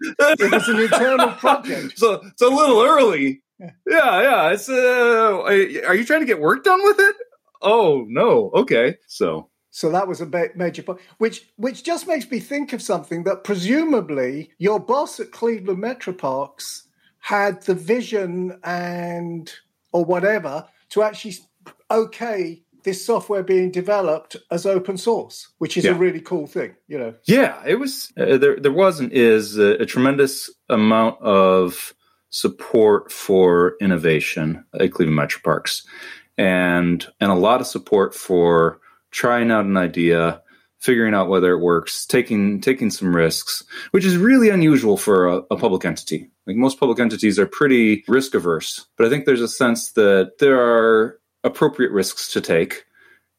it 0.00 0.52
was 0.52 0.68
an 0.68 0.80
internal 0.80 1.28
project. 1.38 1.98
So 1.98 2.20
it's 2.24 2.42
a 2.42 2.48
little 2.48 2.82
early. 2.82 3.42
Yeah, 3.58 4.22
yeah. 4.22 4.50
It's 4.52 4.68
uh, 4.68 5.42
are 5.42 5.94
you 5.94 6.04
trying 6.04 6.20
to 6.20 6.26
get 6.26 6.40
work 6.40 6.64
done 6.64 6.82
with 6.84 6.98
it? 6.98 7.16
Oh 7.60 8.04
no. 8.08 8.50
Okay. 8.54 8.96
So 9.06 9.50
so 9.70 9.90
that 9.90 10.08
was 10.08 10.20
a 10.20 10.50
major 10.56 10.82
point, 10.82 11.00
which 11.18 11.52
which 11.56 11.84
just 11.84 12.08
makes 12.08 12.30
me 12.30 12.40
think 12.40 12.72
of 12.72 12.82
something 12.82 13.24
that 13.24 13.44
presumably 13.44 14.50
your 14.58 14.80
boss 14.80 15.20
at 15.20 15.30
Cleveland 15.30 15.82
Metroparks 15.82 16.82
had 17.20 17.62
the 17.62 17.74
vision 17.74 18.58
and 18.64 19.52
or 19.92 20.04
whatever 20.04 20.66
to 20.90 21.02
actually 21.02 21.36
okay 21.90 22.62
this 22.84 23.04
software 23.04 23.42
being 23.42 23.70
developed 23.70 24.36
as 24.50 24.66
open 24.66 24.96
source, 24.96 25.48
which 25.58 25.76
is 25.76 25.84
yeah. 25.84 25.92
a 25.92 25.94
really 25.94 26.20
cool 26.20 26.46
thing, 26.46 26.74
you 26.88 26.98
know. 26.98 27.14
Yeah, 27.24 27.62
it 27.66 27.76
was 27.76 28.12
uh, 28.18 28.36
there. 28.36 28.58
There 28.58 28.72
wasn't 28.72 29.12
is 29.12 29.58
a, 29.58 29.82
a, 29.82 29.86
tremendous 29.86 30.50
amount 30.68 31.20
of 31.20 31.94
support 32.30 33.12
for 33.12 33.76
innovation 33.80 34.64
at 34.78 34.92
Cleveland 34.92 35.16
Metro 35.16 35.40
Parks, 35.42 35.86
and 36.38 37.06
and 37.20 37.30
a 37.30 37.34
lot 37.34 37.60
of 37.60 37.66
support 37.66 38.14
for 38.14 38.80
trying 39.10 39.50
out 39.50 39.64
an 39.64 39.76
idea, 39.76 40.42
figuring 40.78 41.14
out 41.14 41.28
whether 41.28 41.52
it 41.52 41.60
works, 41.60 42.06
taking 42.06 42.60
taking 42.60 42.90
some 42.90 43.14
risks, 43.14 43.64
which 43.90 44.04
is 44.04 44.16
really 44.16 44.48
unusual 44.48 44.96
for 44.96 45.28
a, 45.28 45.36
a 45.50 45.56
public 45.56 45.84
entity. 45.84 46.30
Like 46.46 46.56
most 46.56 46.80
public 46.80 46.98
entities 46.98 47.38
are 47.38 47.46
pretty 47.46 48.04
risk 48.08 48.34
averse, 48.34 48.86
but 48.96 49.06
I 49.06 49.10
think 49.10 49.24
there's 49.24 49.42
a 49.42 49.48
sense 49.48 49.92
that 49.92 50.38
there 50.38 50.60
are 50.60 51.19
appropriate 51.44 51.92
risks 51.92 52.32
to 52.32 52.40
take 52.40 52.86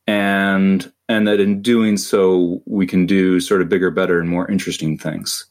and 0.07 0.91
and 1.07 1.27
that 1.27 1.39
in 1.39 1.61
doing 1.61 1.97
so 1.97 2.61
we 2.65 2.87
can 2.87 3.05
do 3.05 3.39
sort 3.39 3.61
of 3.61 3.69
bigger 3.69 3.91
better 3.91 4.19
and 4.19 4.29
more 4.29 4.49
interesting 4.49 4.97
things. 4.97 5.45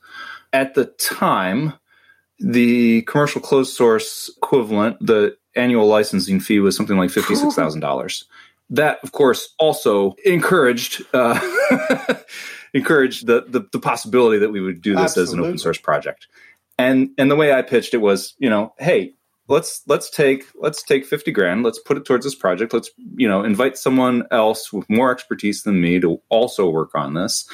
At 0.53 0.75
the 0.75 0.87
time 0.87 1.75
the 2.39 3.03
commercial 3.03 3.41
closed 3.41 3.75
source 3.77 4.31
equivalent 4.37 4.97
the 5.05 5.37
annual 5.55 5.87
licensing 5.87 6.41
fee 6.41 6.61
was 6.61 6.77
something 6.77 6.97
like 6.97 7.11
$56000 7.11 8.25
that 8.71 8.99
of 9.03 9.13
course 9.13 9.53
also 9.59 10.15
encouraged 10.25 11.03
uh, 11.13 11.39
encouraged 12.75 13.27
the, 13.27 13.45
the, 13.49 13.69
the 13.73 13.81
possibility 13.81 14.39
that 14.39 14.53
we 14.53 14.61
would 14.61 14.81
do 14.81 14.95
this 14.95 15.17
Absolutely. 15.17 15.23
as 15.23 15.33
an 15.33 15.41
open 15.41 15.59
source 15.59 15.79
project. 15.79 16.29
And 16.79 17.11
and 17.19 17.31
the 17.31 17.37
way 17.37 17.53
i 17.53 17.63
pitched 17.63 17.95
it 17.95 17.99
was 17.99 18.35
you 18.39 18.49
know 18.49 18.73
hey 18.79 19.15
let's 19.51 19.83
let's 19.87 20.09
take 20.09 20.45
let's 20.55 20.83
take 20.83 21.05
50 21.05 21.33
grand 21.33 21.63
let's 21.65 21.81
put 21.81 21.99
it 21.99 22.05
towards 22.05 22.25
this 22.25 22.37
project 22.37 22.73
let's 22.73 22.91
you 23.17 23.29
know 23.29 23.43
invite 23.43 23.77
someone 23.77 24.23
else 24.31 24.73
with 24.73 24.89
more 24.89 25.11
expertise 25.11 25.65
than 25.65 25.81
me 25.81 26.01
to 26.01 26.23
also 26.31 26.71
work 26.71 26.95
on 26.95 27.15
this. 27.15 27.47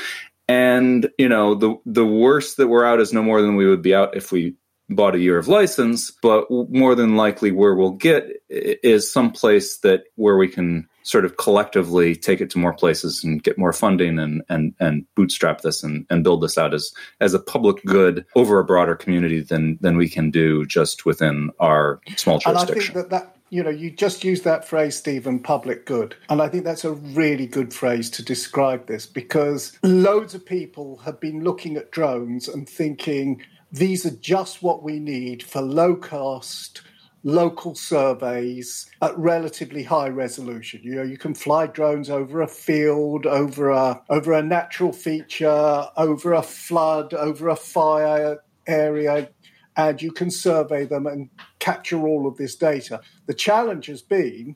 And 0.47 1.11
you 1.19 1.29
know 1.29 1.57
the 1.57 1.77
the 1.85 2.07
worst 2.07 2.59
that 2.59 2.69
we're 2.69 2.85
out 2.85 3.01
is 3.01 3.13
no 3.13 3.23
more 3.23 3.43
than 3.43 3.57
we 3.57 3.67
would 3.67 3.83
be 3.83 3.95
out 3.95 4.17
if 4.17 4.31
we 4.31 4.55
bought 4.89 5.17
a 5.17 5.19
year 5.19 5.37
of 5.37 5.49
license 5.49 6.13
but 6.23 6.49
more 6.49 6.95
than 6.95 7.17
likely 7.17 7.51
where 7.51 7.75
we'll 7.75 7.91
get 7.91 8.31
is 8.49 9.13
some 9.13 9.33
place 9.33 9.79
that 9.79 10.05
where 10.15 10.37
we 10.37 10.47
can 10.47 10.87
sort 11.07 11.25
of 11.25 11.37
collectively 11.37 12.17
take 12.17 12.41
it 12.41 12.51
to 12.51 12.59
more 12.59 12.75
places 12.75 13.23
and 13.23 13.43
get 13.43 13.57
more 13.57 13.73
funding 13.73 14.19
and 14.19 14.43
and 14.49 14.75
and 14.81 15.07
bootstrap 15.15 15.61
this 15.61 15.83
and, 15.83 16.05
and 16.11 16.25
build 16.25 16.43
this 16.43 16.59
out 16.59 16.75
as 16.75 16.93
as 17.21 17.33
a 17.33 17.39
public 17.39 17.83
good 17.85 18.27
over 18.35 18.59
a 18.59 18.65
broader 18.65 18.97
community 18.97 19.41
than 19.41 19.79
than 19.81 19.97
we 19.97 20.09
can 20.09 20.31
do 20.31 20.67
just 20.67 21.07
within 21.07 21.51
our 21.61 22.01
small 22.17 22.39
jurisdiction. 22.39 22.97
And 22.99 23.07
I 23.07 23.09
think 23.09 23.11
that 23.11 23.11
that 23.11 23.37
you 23.51 23.63
know 23.63 23.71
you 23.71 23.93
just 23.93 24.25
used 24.25 24.43
that 24.45 24.67
phrase 24.67 24.97
Stephen 24.97 25.39
public 25.39 25.87
good 25.87 26.17
and 26.29 26.43
I 26.43 26.49
think 26.49 26.65
that's 26.65 26.85
a 26.85 26.93
really 26.93 27.47
good 27.47 27.73
phrase 27.73 28.11
to 28.11 28.25
describe 28.25 28.87
this 28.87 29.07
because 29.07 29.79
loads 29.85 30.35
of 30.35 30.45
people 30.45 30.97
have 30.99 31.21
been 31.21 31.45
looking 31.45 31.77
at 31.77 31.93
drones 31.93 32.49
and 32.49 32.69
thinking 32.69 33.43
these 33.71 34.05
are 34.05 34.17
just 34.17 34.63
what 34.63 34.83
we 34.83 34.99
need 34.99 35.45
for 35.45 35.61
low 35.61 35.95
cost 35.95 36.83
local 37.27 37.75
surveys 37.75 38.89
at 39.03 39.19
relatively 39.19 39.83
high 39.83 40.09
resolution. 40.09 40.81
You 40.85 40.95
know, 40.95 41.03
you 41.03 41.19
can 41.19 41.35
fly 41.35 41.67
drones 41.67 42.09
over 42.09 42.41
a 42.41 42.47
field, 42.47 43.27
over 43.27 43.71
a 43.71 44.01
over 44.09 44.33
a 44.33 44.43
natural 44.43 44.93
feature, 44.93 45.89
over 45.97 46.33
a 46.33 46.43
flood, 46.43 47.13
over 47.15 47.49
a 47.49 47.57
fire 47.57 48.39
area, 48.69 49.29
and 49.77 50.01
you 50.01 50.13
can 50.13 50.31
survey 50.31 50.85
them 50.85 51.09
and 51.09 51.29
capture 51.59 52.07
all 52.07 52.29
of 52.29 52.37
this 52.37 52.55
data. 52.55 53.01
The 53.27 53.35
challenge 53.35 53.87
has 53.87 54.03
been 54.03 54.55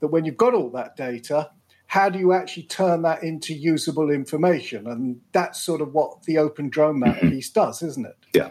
that 0.00 0.08
when 0.08 0.24
you've 0.24 0.36
got 0.36 0.54
all 0.54 0.70
that 0.70 0.96
data, 0.96 1.52
how 1.86 2.08
do 2.08 2.18
you 2.18 2.32
actually 2.32 2.64
turn 2.64 3.02
that 3.02 3.22
into 3.22 3.54
usable 3.54 4.10
information? 4.10 4.88
And 4.88 5.20
that's 5.30 5.62
sort 5.62 5.80
of 5.80 5.94
what 5.94 6.24
the 6.24 6.38
Open 6.38 6.68
Drone 6.68 6.98
Map 6.98 7.20
piece 7.20 7.50
does, 7.50 7.80
isn't 7.80 8.06
it? 8.06 8.16
Yeah. 8.34 8.50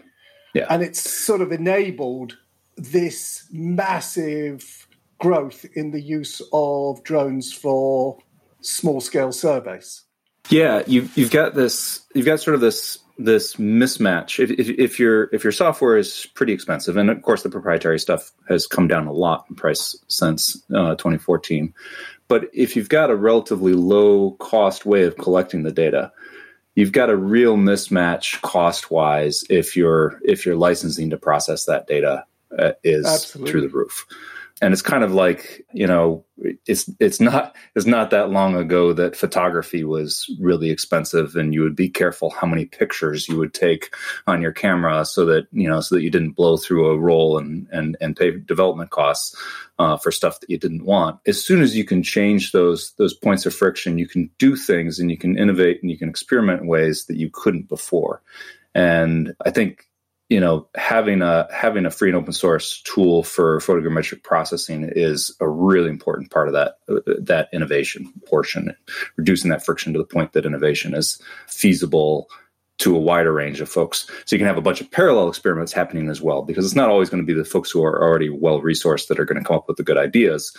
Yeah. 0.53 0.67
And 0.69 0.81
it's 0.81 1.01
sort 1.01 1.41
of 1.41 1.51
enabled 1.51 2.37
this 2.77 3.47
massive 3.51 4.87
growth 5.19 5.65
in 5.73 5.91
the 5.91 6.01
use 6.01 6.41
of 6.53 7.03
drones 7.03 7.51
for 7.51 8.17
small 8.61 9.01
scale 9.01 9.31
surveys. 9.31 10.03
Yeah, 10.49 10.83
you've 10.87 11.15
you've 11.17 11.31
got 11.31 11.55
this 11.55 12.01
you've 12.13 12.25
got 12.25 12.39
sort 12.39 12.55
of 12.55 12.61
this 12.61 12.99
this 13.17 13.55
mismatch. 13.55 14.41
If, 14.41 14.51
if, 14.51 14.69
if 14.69 14.99
your 14.99 15.29
if 15.33 15.43
your 15.43 15.51
software 15.51 15.97
is 15.97 16.27
pretty 16.35 16.53
expensive, 16.53 16.95
and 16.95 17.09
of 17.09 17.21
course 17.21 17.43
the 17.43 17.49
proprietary 17.49 17.99
stuff 17.99 18.31
has 18.47 18.67
come 18.67 18.87
down 18.87 19.07
a 19.07 19.11
lot 19.11 19.45
in 19.49 19.55
price 19.55 19.97
since 20.07 20.55
uh, 20.73 20.95
2014, 20.95 21.73
but 22.27 22.49
if 22.53 22.75
you've 22.75 22.89
got 22.89 23.09
a 23.09 23.15
relatively 23.15 23.73
low 23.73 24.31
cost 24.39 24.85
way 24.85 25.03
of 25.03 25.17
collecting 25.17 25.63
the 25.63 25.71
data, 25.71 26.11
you've 26.75 26.93
got 26.93 27.09
a 27.09 27.17
real 27.17 27.57
mismatch 27.57 28.39
cost 28.41 28.89
wise 28.89 29.43
if 29.49 29.75
you're 29.75 30.19
if 30.23 30.45
you're 30.45 30.55
licensing 30.55 31.09
to 31.09 31.17
process 31.17 31.65
that 31.65 31.87
data 31.87 32.23
uh, 32.57 32.71
is 32.83 33.05
Absolutely. 33.05 33.51
through 33.51 33.61
the 33.61 33.69
roof. 33.69 34.05
and 34.61 34.73
it's 34.73 34.81
kind 34.81 35.03
of 35.03 35.13
like 35.13 35.65
you 35.73 35.85
know 35.85 36.25
it's 36.65 36.89
it's 36.99 37.19
not 37.19 37.55
it's 37.75 37.85
not 37.85 38.09
that 38.09 38.29
long 38.29 38.55
ago 38.55 38.93
that 38.93 39.15
photography 39.15 39.83
was 39.83 40.29
really 40.39 40.69
expensive 40.69 41.35
and 41.35 41.53
you 41.53 41.61
would 41.61 41.75
be 41.75 41.89
careful 41.89 42.29
how 42.29 42.47
many 42.47 42.65
pictures 42.65 43.27
you 43.27 43.37
would 43.37 43.53
take 43.53 43.93
on 44.25 44.41
your 44.41 44.51
camera 44.51 45.05
so 45.05 45.25
that 45.25 45.47
you 45.51 45.67
know 45.67 45.79
so 45.79 45.95
that 45.95 46.01
you 46.01 46.09
didn't 46.09 46.31
blow 46.31 46.57
through 46.57 46.87
a 46.87 46.97
roll 46.97 47.37
and 47.37 47.67
and 47.71 47.97
and 48.01 48.15
pay 48.15 48.31
development 48.31 48.89
costs 48.89 49.35
uh, 49.79 49.95
for 49.97 50.11
stuff 50.11 50.39
that 50.39 50.49
you 50.49 50.57
didn't 50.57 50.85
want 50.85 51.19
as 51.27 51.43
soon 51.43 51.61
as 51.61 51.75
you 51.75 51.85
can 51.85 52.01
change 52.01 52.51
those 52.51 52.93
those 52.93 53.13
points 53.13 53.45
of 53.45 53.53
friction 53.53 53.99
you 53.99 54.07
can 54.07 54.29
do 54.39 54.55
things 54.55 54.99
and 54.99 55.11
you 55.11 55.17
can 55.17 55.37
innovate 55.37 55.81
and 55.81 55.91
you 55.91 55.97
can 55.97 56.09
experiment 56.09 56.61
in 56.61 56.67
ways 56.67 57.05
that 57.05 57.17
you 57.17 57.29
couldn't 57.31 57.67
before 57.69 58.21
and 58.73 59.35
i 59.45 59.51
think 59.51 59.87
you 60.29 60.39
know 60.39 60.67
having 60.75 61.21
a 61.21 61.47
having 61.51 61.85
a 61.85 61.91
free 61.91 62.09
and 62.09 62.17
open 62.17 62.33
source 62.33 62.81
tool 62.83 63.23
for 63.23 63.59
photogrammetric 63.59 64.23
processing 64.23 64.89
is 64.95 65.35
a 65.39 65.47
really 65.47 65.89
important 65.89 66.31
part 66.31 66.47
of 66.47 66.53
that 66.53 66.77
that 67.25 67.49
innovation 67.53 68.11
portion 68.25 68.75
reducing 69.15 69.49
that 69.49 69.65
friction 69.65 69.93
to 69.93 69.99
the 69.99 70.05
point 70.05 70.33
that 70.33 70.45
innovation 70.45 70.93
is 70.93 71.21
feasible 71.47 72.27
to 72.77 72.95
a 72.95 72.99
wider 72.99 73.33
range 73.33 73.59
of 73.59 73.67
folks. 73.67 74.07
So 74.25 74.35
you 74.35 74.37
can 74.37 74.45
have 74.45 74.59
a 74.59 74.61
bunch 74.61 74.81
of 74.81 74.91
parallel 74.91 75.29
experiments 75.29 75.73
happening 75.73 76.09
as 76.09 76.21
well 76.21 76.43
because 76.43 76.63
it's 76.63 76.75
not 76.75 76.89
always 76.89 77.09
going 77.09 77.23
to 77.23 77.25
be 77.25 77.33
the 77.33 77.43
folks 77.43 77.71
who 77.71 77.83
are 77.83 78.03
already 78.03 78.29
well 78.29 78.61
resourced 78.61 79.07
that 79.07 79.19
are 79.19 79.25
going 79.25 79.41
to 79.41 79.47
come 79.47 79.57
up 79.57 79.67
with 79.67 79.77
the 79.77 79.83
good 79.83 79.97
ideas 79.97 80.55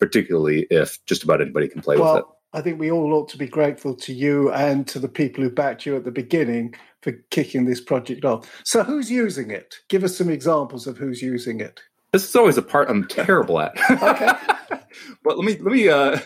particularly 0.00 0.66
if 0.70 0.98
just 1.04 1.22
about 1.22 1.40
anybody 1.40 1.68
can 1.68 1.82
play 1.82 1.96
well, 1.96 2.14
with 2.14 2.22
it. 2.22 2.28
I 2.52 2.62
think 2.62 2.80
we 2.80 2.90
all 2.90 3.12
ought 3.12 3.28
to 3.28 3.38
be 3.38 3.46
grateful 3.46 3.94
to 3.94 4.12
you 4.12 4.50
and 4.50 4.88
to 4.88 4.98
the 4.98 5.08
people 5.08 5.44
who 5.44 5.50
backed 5.50 5.86
you 5.86 5.94
at 5.94 6.04
the 6.04 6.10
beginning 6.10 6.74
for 7.02 7.12
kicking 7.30 7.64
this 7.64 7.80
project 7.80 8.24
off. 8.24 8.62
So, 8.64 8.82
who's 8.82 9.10
using 9.10 9.50
it? 9.50 9.76
Give 9.88 10.04
us 10.04 10.16
some 10.16 10.30
examples 10.30 10.86
of 10.86 10.98
who's 10.98 11.22
using 11.22 11.60
it. 11.60 11.80
This 12.12 12.28
is 12.28 12.34
always 12.34 12.58
a 12.58 12.62
part 12.62 12.90
I'm 12.90 13.06
terrible 13.06 13.60
at. 13.60 13.78
okay. 13.90 14.32
but 15.24 15.38
let 15.38 15.44
me 15.44 15.52
let 15.58 15.72
me 15.72 15.88
uh, 15.88 16.18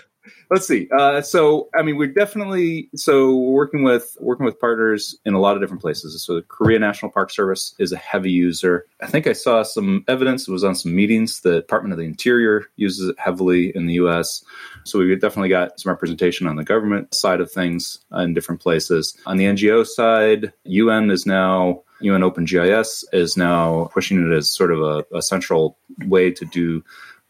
let's 0.51 0.67
see. 0.67 0.89
Uh, 0.97 1.21
so, 1.21 1.69
I 1.75 1.83
mean, 1.83 1.97
we're 1.97 2.13
definitely 2.13 2.89
so 2.95 3.35
we're 3.37 3.53
working 3.53 3.83
with 3.83 4.17
working 4.21 4.47
with 4.47 4.59
partners 4.61 5.17
in 5.25 5.35
a 5.35 5.41
lot 5.41 5.57
of 5.57 5.63
different 5.63 5.83
places. 5.83 6.23
So, 6.23 6.35
the 6.35 6.43
Korea 6.43 6.79
National 6.79 7.11
Park 7.11 7.31
Service 7.31 7.75
is 7.79 7.93
a 7.93 7.97
heavy 7.97 8.31
user. 8.31 8.87
I 9.01 9.07
think 9.07 9.27
I 9.27 9.33
saw 9.33 9.63
some 9.63 10.05
evidence. 10.09 10.49
It 10.49 10.53
was 10.53 10.65
on 10.65 10.75
some 10.75 10.95
meetings. 10.95 11.41
The 11.41 11.57
Department 11.57 11.93
of 11.93 11.99
the 11.99 12.05
Interior 12.05 12.67
uses 12.77 13.09
it 13.09 13.19
heavily 13.19 13.75
in 13.75 13.87
the 13.87 13.95
U.S. 13.95 14.45
So, 14.85 14.99
we've 14.99 15.21
definitely 15.21 15.51
got 15.51 15.81
some 15.81 15.91
representation 15.91 16.47
on 16.47 16.57
the 16.57 16.65
government 16.65 17.15
side 17.15 17.41
of 17.41 17.51
things 17.51 17.99
in 18.13 18.35
different 18.35 18.61
places. 18.61 19.17
On 19.27 19.37
the 19.37 19.45
NGO 19.45 19.87
side, 19.87 20.53
UN 20.65 21.11
is 21.11 21.27
now 21.27 21.83
UN 22.01 22.23
OpenGIS 22.23 23.05
is 23.13 23.37
now 23.37 23.91
pushing 23.93 24.31
it 24.31 24.35
as 24.35 24.53
sort 24.53 24.73
of 24.73 24.81
a, 24.83 25.05
a 25.17 25.23
central 25.23 25.79
way 26.07 26.31
to 26.31 26.45
do 26.45 26.85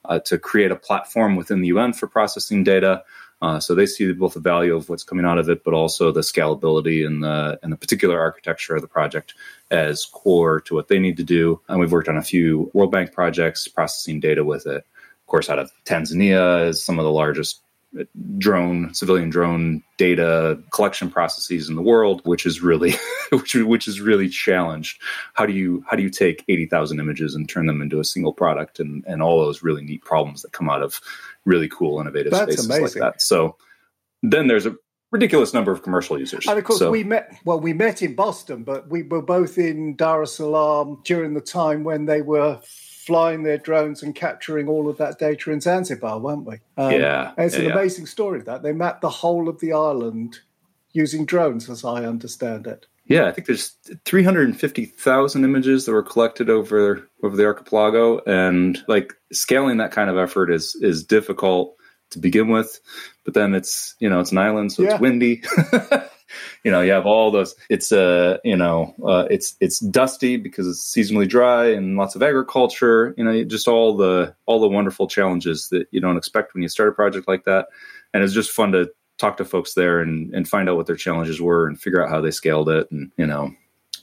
uh, 0.06 0.18
to 0.20 0.38
create 0.38 0.70
a 0.70 0.76
platform 0.76 1.36
within 1.36 1.60
the 1.60 1.68
UN 1.68 1.92
for 1.92 2.06
processing 2.06 2.64
data. 2.64 3.02
Uh, 3.42 3.60
so 3.60 3.74
they 3.74 3.84
see 3.84 4.12
both 4.12 4.34
the 4.34 4.40
value 4.40 4.74
of 4.74 4.88
what's 4.88 5.04
coming 5.04 5.26
out 5.26 5.38
of 5.38 5.50
it, 5.50 5.64
but 5.64 5.74
also 5.74 6.10
the 6.10 6.20
scalability 6.20 7.06
and 7.06 7.22
the 7.22 7.58
and 7.62 7.72
the 7.72 7.76
particular 7.76 8.18
architecture 8.18 8.76
of 8.76 8.82
the 8.82 8.88
project 8.88 9.34
as 9.70 10.06
core 10.06 10.60
to 10.60 10.74
what 10.74 10.88
they 10.88 10.98
need 10.98 11.16
to 11.16 11.24
do. 11.24 11.60
And 11.68 11.78
we've 11.78 11.92
worked 11.92 12.08
on 12.08 12.16
a 12.16 12.22
few 12.22 12.70
World 12.72 12.92
Bank 12.92 13.12
projects 13.12 13.68
processing 13.68 14.20
data 14.20 14.44
with 14.44 14.66
it. 14.66 14.86
Of 14.86 15.26
course, 15.26 15.50
out 15.50 15.58
of 15.58 15.72
Tanzania 15.84 16.68
is 16.68 16.82
some 16.82 16.98
of 16.98 17.04
the 17.04 17.10
largest 17.10 17.60
drone 18.38 18.92
civilian 18.92 19.30
drone 19.30 19.82
data 19.98 20.58
collection 20.70 21.08
processes 21.10 21.68
in 21.68 21.76
the 21.76 21.82
world 21.82 22.20
which 22.24 22.44
is 22.44 22.60
really 22.60 22.94
which, 23.32 23.54
which 23.54 23.86
is 23.88 24.00
really 24.00 24.28
challenged 24.28 25.00
how 25.34 25.46
do 25.46 25.52
you 25.52 25.84
how 25.88 25.96
do 25.96 26.02
you 26.02 26.10
take 26.10 26.44
80,000 26.48 26.98
images 26.98 27.34
and 27.34 27.48
turn 27.48 27.66
them 27.66 27.80
into 27.80 28.00
a 28.00 28.04
single 28.04 28.32
product 28.32 28.80
and 28.80 29.04
and 29.06 29.22
all 29.22 29.40
those 29.44 29.62
really 29.62 29.82
neat 29.82 30.02
problems 30.04 30.42
that 30.42 30.52
come 30.52 30.68
out 30.68 30.82
of 30.82 31.00
really 31.44 31.68
cool 31.68 32.00
innovative 32.00 32.32
That's 32.32 32.52
spaces 32.52 32.66
amazing. 32.66 33.02
like 33.02 33.12
that 33.14 33.22
so 33.22 33.56
then 34.22 34.48
there's 34.48 34.66
a 34.66 34.74
ridiculous 35.12 35.54
number 35.54 35.70
of 35.70 35.82
commercial 35.82 36.18
users 36.18 36.44
And 36.48 36.58
of 36.58 36.64
course, 36.64 36.80
So- 36.80 36.90
we 36.90 37.04
met. 37.04 37.32
Well, 37.44 37.60
we 37.60 37.72
met 37.72 38.02
in 38.02 38.16
Boston, 38.16 38.64
but 38.64 38.90
we 38.90 39.04
were 39.04 39.22
both 39.22 39.58
in 39.58 39.94
Dar 39.94 40.22
es 40.22 40.32
Salaam 40.34 41.00
during 41.04 41.34
the 41.34 41.40
time 41.40 41.84
when 41.84 42.06
they 42.06 42.20
were 42.20 42.60
flying 43.04 43.42
their 43.42 43.58
drones 43.58 44.02
and 44.02 44.14
capturing 44.14 44.68
all 44.68 44.88
of 44.88 44.98
that 44.98 45.18
data 45.18 45.50
in 45.52 45.60
Zanzibar, 45.60 46.18
weren't 46.18 46.44
we? 46.46 46.56
Um, 46.76 46.92
Yeah, 46.92 47.32
and 47.36 47.46
it's 47.46 47.54
yeah, 47.54 47.62
an 47.62 47.66
yeah. 47.68 47.72
amazing 47.74 48.06
story. 48.06 48.40
That 48.42 48.62
they 48.62 48.72
mapped 48.72 49.00
the 49.02 49.08
whole 49.10 49.48
of 49.48 49.60
the 49.60 49.72
island 49.72 50.40
using 50.92 51.24
drones, 51.26 51.68
as 51.68 51.84
I 51.84 52.04
understand 52.04 52.66
it. 52.66 52.86
Yeah, 53.06 53.26
I 53.26 53.32
think 53.32 53.46
there's 53.46 53.76
350,000 54.06 55.44
images 55.44 55.84
that 55.84 55.92
were 55.92 56.02
collected 56.02 56.48
over 56.50 57.08
over 57.22 57.36
the 57.36 57.44
archipelago, 57.44 58.18
and 58.26 58.82
like 58.88 59.12
scaling 59.32 59.76
that 59.78 59.92
kind 59.92 60.08
of 60.10 60.16
effort 60.16 60.50
is 60.50 60.74
is 60.80 61.04
difficult 61.04 61.76
to 62.10 62.18
begin 62.18 62.48
with. 62.48 62.80
But 63.24 63.34
then 63.34 63.54
it's 63.54 63.94
you 63.98 64.08
know 64.08 64.20
it's 64.20 64.32
an 64.32 64.38
island, 64.38 64.72
so 64.72 64.82
Yeah. 64.82 64.92
it's 64.92 65.00
windy. 65.00 65.42
you 66.64 66.70
know, 66.70 66.80
you 66.80 66.92
have 66.92 67.06
all 67.06 67.30
those. 67.30 67.54
It's 67.68 67.92
uh 67.92 68.38
you 68.42 68.56
know 68.56 68.94
uh, 69.06 69.26
it's 69.30 69.54
it's 69.60 69.78
dusty 69.78 70.36
because 70.36 70.66
it's 70.66 70.82
seasonally 70.82 71.28
dry 71.28 71.66
and 71.66 71.96
lots 71.96 72.16
of 72.16 72.22
agriculture. 72.22 73.14
You 73.16 73.24
know, 73.24 73.44
just 73.44 73.68
all 73.68 73.96
the 73.96 74.34
all 74.46 74.60
the 74.60 74.68
wonderful 74.68 75.06
challenges 75.06 75.68
that 75.68 75.86
you 75.90 76.00
don't 76.00 76.16
expect 76.16 76.54
when 76.54 76.62
you 76.62 76.68
start 76.68 76.88
a 76.88 76.92
project 76.92 77.28
like 77.28 77.44
that. 77.44 77.68
And 78.12 78.24
it's 78.24 78.32
just 78.32 78.50
fun 78.50 78.72
to 78.72 78.90
talk 79.18 79.36
to 79.36 79.44
folks 79.44 79.74
there 79.74 80.00
and, 80.00 80.34
and 80.34 80.48
find 80.48 80.68
out 80.68 80.76
what 80.76 80.86
their 80.86 80.96
challenges 80.96 81.40
were 81.40 81.66
and 81.66 81.80
figure 81.80 82.02
out 82.02 82.10
how 82.10 82.20
they 82.20 82.30
scaled 82.30 82.68
it 82.68 82.90
and 82.90 83.12
you 83.16 83.26
know 83.26 83.54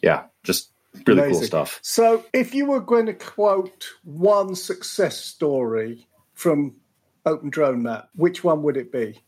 yeah 0.02 0.24
just 0.44 0.72
really 1.06 1.32
cool 1.32 1.42
stuff 1.42 1.80
So, 1.82 2.26
if 2.34 2.54
you 2.54 2.66
were 2.66 2.80
going 2.80 3.06
to 3.08 3.14
quote 3.14 3.90
one 4.04 4.56
success 4.56 5.18
story 5.18 6.08
from 6.34 6.76
Open 7.26 7.50
Drone 7.50 7.84
Map, 7.84 8.10
which 8.16 8.44
one 8.44 8.64
would 8.64 8.78
it 8.78 8.92
be? 8.92 9.20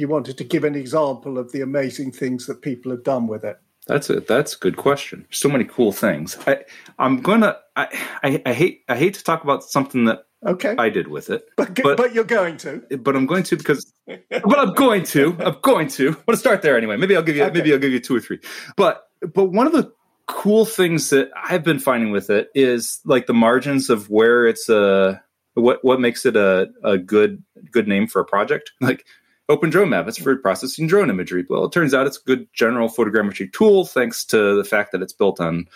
You 0.00 0.08
wanted 0.08 0.38
to 0.38 0.44
give 0.44 0.64
an 0.64 0.74
example 0.74 1.36
of 1.38 1.52
the 1.52 1.60
amazing 1.60 2.12
things 2.12 2.46
that 2.46 2.62
people 2.62 2.90
have 2.90 3.04
done 3.04 3.26
with 3.26 3.44
it. 3.44 3.58
that's 3.86 4.08
a 4.08 4.20
that's 4.20 4.54
a 4.54 4.58
good 4.58 4.76
question. 4.76 5.26
So 5.30 5.48
many 5.48 5.64
cool 5.64 5.92
things. 5.92 6.36
I 6.46 6.64
i'm 6.98 7.20
gonna 7.20 7.56
i 7.76 7.86
i, 8.22 8.42
I 8.46 8.52
hate 8.54 8.82
i 8.88 8.96
hate 8.96 9.14
to 9.14 9.24
talk 9.24 9.44
about 9.44 9.62
something 9.62 10.04
that 10.06 10.20
Okay, 10.46 10.74
i 10.78 10.88
did 10.88 11.08
with 11.08 11.28
it 11.28 11.42
but, 11.56 11.74
but- 11.82 11.98
but 11.98 12.14
you're 12.14 12.24
going 12.24 12.56
to. 12.64 12.82
but 13.06 13.14
i'm 13.14 13.26
going 13.26 13.42
to 13.42 13.56
because 13.58 13.92
but 14.06 14.58
i'm 14.58 14.72
going 14.72 15.04
to 15.04 15.36
i'm 15.40 15.56
going 15.60 15.86
to. 15.88 16.08
I'm 16.08 16.24
gonna 16.26 16.38
start 16.38 16.62
there 16.62 16.76
anyway. 16.78 16.96
Maybe 16.96 17.14
i'll 17.14 17.22
give 17.22 17.36
you 17.36 17.44
Okay. 17.44 17.58
maybe 17.58 17.72
i'll 17.74 17.78
give 17.86 17.92
you 17.92 18.00
two 18.00 18.16
or 18.16 18.20
three. 18.20 18.40
But 18.76 19.02
but 19.34 19.46
one 19.52 19.66
of 19.66 19.72
the 19.74 19.92
cool 20.28 20.64
things 20.64 21.10
that 21.10 21.28
i've 21.50 21.64
been 21.64 21.78
finding 21.78 22.10
with 22.10 22.30
it 22.30 22.48
is 22.54 23.00
like 23.04 23.26
the 23.26 23.34
margins 23.34 23.90
of 23.90 24.08
where 24.08 24.46
it's 24.46 24.68
a 24.70 25.20
what 25.54 25.84
what 25.84 26.00
makes 26.00 26.24
it 26.24 26.36
a, 26.36 26.68
a 26.84 26.96
good 26.96 27.42
good 27.70 27.86
name 27.88 28.06
for 28.06 28.20
a 28.20 28.24
project. 28.24 28.72
Like 28.80 29.04
open 29.50 29.68
drone 29.68 29.90
map 29.90 30.08
it's 30.08 30.16
for 30.16 30.36
processing 30.36 30.86
drone 30.86 31.10
imagery 31.10 31.44
well 31.50 31.64
it 31.64 31.72
turns 31.72 31.92
out 31.92 32.06
it's 32.06 32.18
a 32.18 32.24
good 32.24 32.46
general 32.54 32.88
photogrammetry 32.88 33.52
tool 33.52 33.84
thanks 33.84 34.24
to 34.24 34.54
the 34.54 34.64
fact 34.64 34.92
that 34.92 35.02
it's 35.02 35.12
built 35.12 35.40
on 35.40 35.66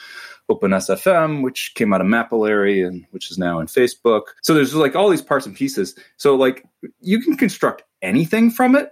OpenSFM, 0.50 1.42
which 1.42 1.72
came 1.74 1.92
out 1.92 2.00
of 2.00 2.06
Mapillary 2.06 2.86
and 2.86 3.06
which 3.10 3.30
is 3.30 3.38
now 3.38 3.60
in 3.60 3.66
Facebook. 3.66 4.22
So 4.42 4.54
there's 4.54 4.74
like 4.74 4.94
all 4.94 5.08
these 5.08 5.22
parts 5.22 5.46
and 5.46 5.56
pieces. 5.56 5.96
So 6.16 6.34
like 6.34 6.64
you 7.00 7.20
can 7.20 7.36
construct 7.36 7.82
anything 8.02 8.50
from 8.50 8.76
it, 8.76 8.90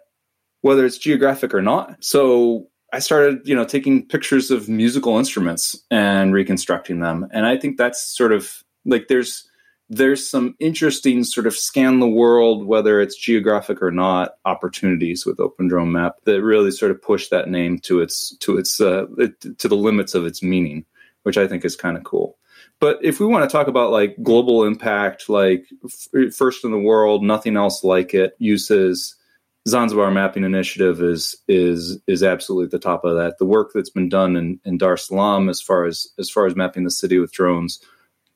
whether 0.62 0.86
it's 0.86 0.98
geographic 0.98 1.52
or 1.52 1.62
not. 1.62 2.02
So 2.02 2.68
I 2.92 3.00
started, 3.00 3.40
you 3.44 3.54
know, 3.54 3.64
taking 3.64 4.06
pictures 4.06 4.50
of 4.50 4.68
musical 4.68 5.18
instruments 5.18 5.82
and 5.90 6.32
reconstructing 6.32 7.00
them. 7.00 7.26
And 7.32 7.46
I 7.46 7.56
think 7.56 7.76
that's 7.76 8.02
sort 8.02 8.32
of 8.32 8.62
like 8.84 9.08
there's 9.08 9.48
there's 9.88 10.28
some 10.28 10.54
interesting 10.58 11.24
sort 11.24 11.46
of 11.46 11.54
scan 11.54 12.00
the 12.00 12.08
world, 12.08 12.66
whether 12.66 13.00
it's 13.00 13.16
geographic 13.16 13.82
or 13.82 13.90
not, 13.90 14.32
opportunities 14.44 15.26
with 15.26 15.40
Open 15.40 15.68
Drone 15.68 15.92
Map 15.92 16.16
that 16.24 16.42
really 16.42 16.70
sort 16.70 16.90
of 16.90 17.02
push 17.02 17.28
that 17.28 17.48
name 17.48 17.78
to 17.80 18.00
its 18.00 18.36
to 18.38 18.56
its 18.56 18.80
uh, 18.80 19.06
to 19.58 19.68
the 19.68 19.76
limits 19.76 20.14
of 20.14 20.24
its 20.24 20.42
meaning, 20.42 20.84
which 21.24 21.36
I 21.36 21.46
think 21.46 21.64
is 21.64 21.76
kind 21.76 21.96
of 21.96 22.04
cool. 22.04 22.38
But 22.80 22.98
if 23.02 23.20
we 23.20 23.26
want 23.26 23.48
to 23.48 23.52
talk 23.52 23.68
about 23.68 23.92
like 23.92 24.16
global 24.22 24.64
impact, 24.64 25.28
like 25.28 25.66
f- 25.84 26.34
first 26.34 26.64
in 26.64 26.70
the 26.70 26.78
world, 26.78 27.22
nothing 27.22 27.56
else 27.56 27.84
like 27.84 28.14
it, 28.14 28.34
uses 28.38 29.14
Zanzibar 29.68 30.10
Mapping 30.10 30.44
Initiative 30.44 31.00
is 31.00 31.36
is 31.46 32.00
is 32.06 32.22
absolutely 32.22 32.64
at 32.64 32.70
the 32.72 32.78
top 32.78 33.04
of 33.04 33.16
that. 33.16 33.38
The 33.38 33.44
work 33.44 33.70
that's 33.72 33.90
been 33.90 34.08
done 34.08 34.36
in, 34.36 34.58
in 34.64 34.78
Dar 34.78 34.94
es 34.94 35.06
Salaam 35.06 35.48
as 35.48 35.60
far 35.60 35.84
as 35.84 36.08
as 36.18 36.28
far 36.28 36.46
as 36.46 36.56
mapping 36.56 36.84
the 36.84 36.90
city 36.90 37.18
with 37.18 37.32
drones, 37.32 37.80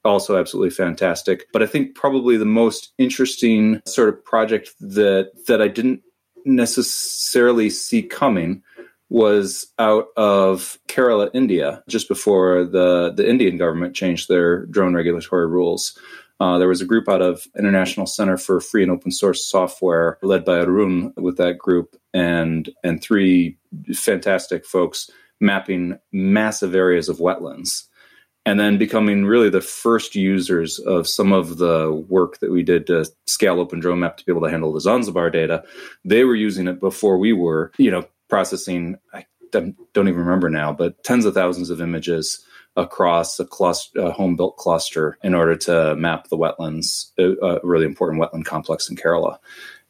also 0.06 0.38
absolutely 0.38 0.70
fantastic. 0.70 1.46
But 1.52 1.62
I 1.62 1.66
think 1.66 1.94
probably 1.94 2.36
the 2.36 2.44
most 2.44 2.92
interesting 2.98 3.82
sort 3.86 4.08
of 4.08 4.24
project 4.24 4.70
that 4.80 5.32
that 5.46 5.60
I 5.60 5.68
didn't 5.68 6.02
necessarily 6.44 7.70
see 7.70 8.02
coming 8.02 8.62
was 9.08 9.66
out 9.78 10.06
of 10.16 10.78
Kerala, 10.88 11.30
India, 11.34 11.82
just 11.88 12.08
before 12.08 12.64
the 12.64 13.12
the 13.14 13.28
Indian 13.28 13.56
government 13.56 13.94
changed 13.94 14.28
their 14.28 14.66
drone 14.66 14.94
regulatory 14.94 15.46
rules. 15.46 15.98
Uh, 16.38 16.58
there 16.58 16.68
was 16.68 16.82
a 16.82 16.86
group 16.86 17.08
out 17.08 17.22
of 17.22 17.46
International 17.58 18.06
Center 18.06 18.36
for 18.36 18.60
Free 18.60 18.82
and 18.82 18.92
Open 18.92 19.10
Source 19.10 19.46
Software, 19.46 20.18
led 20.22 20.44
by 20.44 20.58
Arun, 20.58 21.14
with 21.16 21.38
that 21.38 21.58
group, 21.58 21.96
and 22.12 22.68
and 22.82 23.02
three 23.02 23.56
fantastic 23.94 24.66
folks 24.66 25.10
mapping 25.40 25.98
massive 26.12 26.74
areas 26.74 27.08
of 27.08 27.18
wetlands. 27.18 27.84
And 28.46 28.60
then 28.60 28.78
becoming 28.78 29.26
really 29.26 29.50
the 29.50 29.60
first 29.60 30.14
users 30.14 30.78
of 30.78 31.08
some 31.08 31.32
of 31.32 31.58
the 31.58 31.92
work 32.08 32.38
that 32.38 32.52
we 32.52 32.62
did 32.62 32.86
to 32.86 33.04
scale 33.26 33.60
Open 33.60 33.80
Drone 33.80 33.98
Map 33.98 34.16
to 34.16 34.24
be 34.24 34.30
able 34.30 34.42
to 34.42 34.50
handle 34.50 34.72
the 34.72 34.80
Zanzibar 34.80 35.30
data. 35.30 35.64
They 36.04 36.24
were 36.24 36.36
using 36.36 36.68
it 36.68 36.78
before 36.78 37.18
we 37.18 37.32
were, 37.32 37.72
you 37.76 37.90
know, 37.90 38.06
processing. 38.28 38.98
I 39.12 39.26
don't 39.50 39.76
even 39.96 40.16
remember 40.16 40.48
now, 40.48 40.72
but 40.72 41.02
tens 41.02 41.24
of 41.24 41.34
thousands 41.34 41.70
of 41.70 41.80
images 41.80 42.44
across 42.76 43.40
a, 43.40 43.44
cluster, 43.44 44.00
a 44.00 44.12
home 44.12 44.36
built 44.36 44.56
cluster 44.58 45.18
in 45.22 45.34
order 45.34 45.56
to 45.56 45.96
map 45.96 46.28
the 46.28 46.36
wetlands, 46.36 47.10
a, 47.18 47.32
a 47.44 47.60
really 47.64 47.86
important 47.86 48.22
wetland 48.22 48.44
complex 48.44 48.88
in 48.88 48.96
Kerala. 48.96 49.38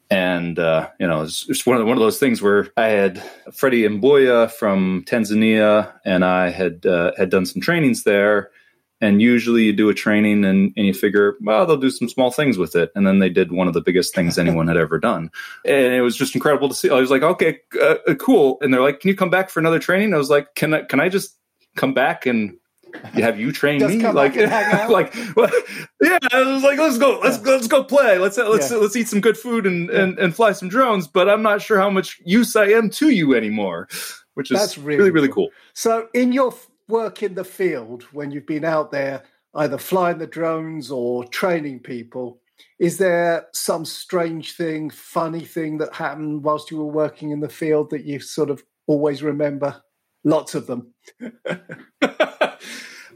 And 0.09 0.57
uh, 0.57 0.89
you 0.99 1.07
know, 1.07 1.23
it's, 1.23 1.45
just 1.45 1.67
one 1.67 1.77
of 1.77 1.85
one 1.85 1.97
of 1.97 2.01
those 2.01 2.19
things 2.19 2.41
where 2.41 2.69
I 2.77 2.87
had 2.87 3.21
Freddie 3.53 3.83
Mboya 3.83 4.49
from 4.51 5.03
Tanzania, 5.05 5.91
and 6.05 6.23
I 6.23 6.49
had 6.49 6.85
uh, 6.85 7.11
had 7.17 7.29
done 7.29 7.45
some 7.45 7.61
trainings 7.61 8.03
there. 8.03 8.51
And 8.99 9.21
usually, 9.21 9.63
you 9.63 9.73
do 9.73 9.89
a 9.89 9.93
training, 9.93 10.43
and, 10.43 10.73
and 10.75 10.87
you 10.87 10.93
figure, 10.93 11.35
well, 11.41 11.67
they'll 11.67 11.77
do 11.77 11.91
some 11.91 12.09
small 12.09 12.31
things 12.31 12.57
with 12.57 12.75
it. 12.75 12.91
And 12.95 13.05
then 13.05 13.19
they 13.19 13.29
did 13.29 13.51
one 13.51 13.67
of 13.67 13.75
the 13.75 13.81
biggest 13.81 14.15
things 14.15 14.39
anyone 14.39 14.67
had 14.67 14.77
ever 14.77 14.97
done, 14.97 15.29
and 15.65 15.93
it 15.93 16.01
was 16.01 16.15
just 16.15 16.33
incredible 16.33 16.69
to 16.69 16.73
see. 16.73 16.89
I 16.89 16.99
was 16.99 17.11
like, 17.11 17.21
okay, 17.21 17.59
uh, 17.79 17.97
cool. 18.17 18.57
And 18.61 18.73
they're 18.73 18.81
like, 18.81 19.01
can 19.01 19.09
you 19.09 19.15
come 19.15 19.29
back 19.29 19.49
for 19.49 19.59
another 19.59 19.77
training? 19.77 20.13
I 20.13 20.17
was 20.17 20.31
like, 20.31 20.55
can 20.55 20.73
I 20.73 20.81
can 20.81 20.99
I 20.99 21.09
just 21.09 21.37
come 21.75 21.93
back 21.93 22.25
and 22.25 22.57
have 23.13 23.39
you 23.39 23.51
train 23.51 23.85
me 23.85 24.01
like 24.07 24.35
like 24.89 25.13
well, 25.35 25.49
yeah 26.01 26.17
i 26.31 26.43
was 26.43 26.63
like 26.63 26.77
let's 26.77 26.97
go 26.97 27.19
let's 27.23 27.37
yeah. 27.37 27.51
let's 27.51 27.67
go 27.67 27.83
play 27.83 28.17
let's 28.17 28.37
let's 28.37 28.71
yeah. 28.71 28.77
let's 28.77 28.95
eat 28.95 29.07
some 29.07 29.21
good 29.21 29.37
food 29.37 29.65
and, 29.65 29.89
yeah. 29.89 30.01
and 30.01 30.19
and 30.19 30.35
fly 30.35 30.51
some 30.51 30.69
drones 30.69 31.07
but 31.07 31.29
i'm 31.29 31.41
not 31.41 31.61
sure 31.61 31.79
how 31.79 31.89
much 31.89 32.19
use 32.25 32.55
i 32.55 32.65
am 32.65 32.89
to 32.89 33.09
you 33.09 33.35
anymore 33.35 33.87
which 34.33 34.51
is 34.51 34.59
That's 34.59 34.77
really 34.77 34.97
really, 34.97 35.11
really 35.11 35.27
cool. 35.27 35.47
cool 35.47 35.51
so 35.73 36.07
in 36.13 36.31
your 36.31 36.53
work 36.87 37.23
in 37.23 37.35
the 37.35 37.43
field 37.43 38.03
when 38.11 38.31
you've 38.31 38.47
been 38.47 38.65
out 38.65 38.91
there 38.91 39.23
either 39.55 39.77
flying 39.77 40.17
the 40.17 40.27
drones 40.27 40.91
or 40.91 41.25
training 41.25 41.79
people 41.79 42.39
is 42.79 42.97
there 42.97 43.47
some 43.53 43.85
strange 43.85 44.53
thing 44.53 44.89
funny 44.89 45.41
thing 45.41 45.77
that 45.79 45.93
happened 45.93 46.43
whilst 46.43 46.71
you 46.71 46.77
were 46.77 46.85
working 46.85 47.31
in 47.31 47.39
the 47.39 47.49
field 47.49 47.89
that 47.89 48.05
you 48.05 48.19
sort 48.19 48.49
of 48.49 48.63
always 48.87 49.21
remember 49.21 49.81
lots 50.23 50.55
of 50.55 50.67
them 50.67 50.93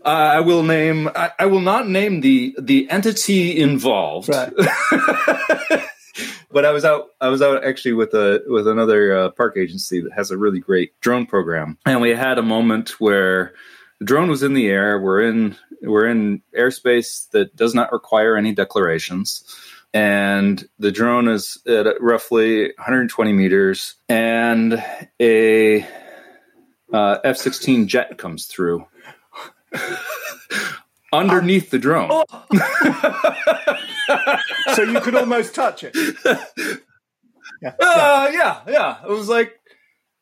Uh, 0.03 0.07
I 0.07 0.39
will 0.39 0.63
name. 0.63 1.09
I, 1.15 1.31
I, 1.37 1.45
will 1.45 1.61
not 1.61 1.87
name 1.87 2.21
the 2.21 2.55
the 2.59 2.89
entity 2.89 3.59
involved. 3.59 4.29
Right. 4.29 4.51
but 6.51 6.65
I 6.65 6.71
was 6.71 6.83
out. 6.83 7.09
I 7.21 7.27
was 7.27 7.43
out 7.43 7.63
actually 7.63 7.93
with 7.93 8.13
a 8.15 8.41
with 8.47 8.67
another 8.67 9.15
uh, 9.15 9.29
park 9.29 9.57
agency 9.57 10.01
that 10.01 10.13
has 10.13 10.31
a 10.31 10.37
really 10.37 10.59
great 10.59 10.99
drone 11.01 11.27
program, 11.27 11.77
and 11.85 12.01
we 12.01 12.09
had 12.11 12.39
a 12.39 12.43
moment 12.43 12.99
where 12.99 13.53
the 13.99 14.05
drone 14.05 14.29
was 14.29 14.41
in 14.41 14.53
the 14.53 14.69
air. 14.69 14.99
We're 14.99 15.21
in 15.21 15.55
we're 15.83 16.07
in 16.07 16.41
airspace 16.57 17.29
that 17.31 17.55
does 17.55 17.75
not 17.75 17.91
require 17.91 18.35
any 18.35 18.53
declarations. 18.53 19.43
And 19.93 20.67
the 20.79 20.91
drone 20.91 21.27
is 21.27 21.57
at 21.67 22.01
roughly 22.01 22.67
120 22.77 23.33
meters, 23.33 23.95
and 24.07 24.83
a 25.19 25.85
uh, 26.93 27.17
F 27.23 27.37
16 27.37 27.87
jet 27.87 28.17
comes 28.17 28.45
through 28.45 28.87
underneath 31.13 31.69
the 31.69 31.79
drone. 31.79 32.09
Oh. 32.11 32.25
so 34.75 34.83
you 34.83 34.99
could 35.01 35.15
almost 35.15 35.55
touch 35.55 35.83
it. 35.83 35.95
Yeah. 37.63 37.75
Uh, 37.79 38.31
yeah, 38.33 38.61
yeah. 38.67 38.97
It 39.03 39.09
was 39.09 39.29
like, 39.29 39.53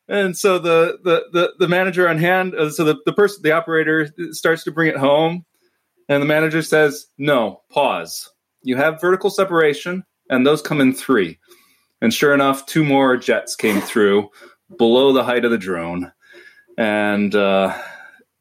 and 0.10 0.38
so 0.38 0.60
the 0.60 1.00
the 1.06 1.24
the, 1.32 1.54
the 1.58 1.70
manager 1.70 2.10
on 2.10 2.18
hand, 2.18 2.54
uh, 2.54 2.70
so 2.70 2.84
the, 2.84 2.98
the 3.06 3.14
person, 3.14 3.44
the 3.44 3.54
operator 3.54 4.10
starts 4.32 4.66
to 4.66 4.72
bring 4.72 4.90
it 4.90 4.98
home, 4.98 5.46
and 6.10 6.22
the 6.22 6.26
manager 6.28 6.62
says, 6.62 7.08
"No, 7.18 7.62
pause. 7.70 8.30
You 8.64 8.76
have 8.76 9.00
vertical 9.00 9.30
separation, 9.30 10.04
and 10.30 10.46
those 10.46 10.62
come 10.62 10.82
in 10.82 10.94
three. 10.94 11.40
And 12.02 12.14
sure 12.14 12.34
enough, 12.34 12.66
two 12.66 12.84
more 12.84 13.16
jets 13.16 13.56
came 13.56 13.80
through 13.80 14.30
below 14.78 15.14
the 15.14 15.24
height 15.24 15.46
of 15.46 15.52
the 15.52 15.58
drone, 15.58 16.12
and. 16.78 17.34
Uh, 17.34 17.74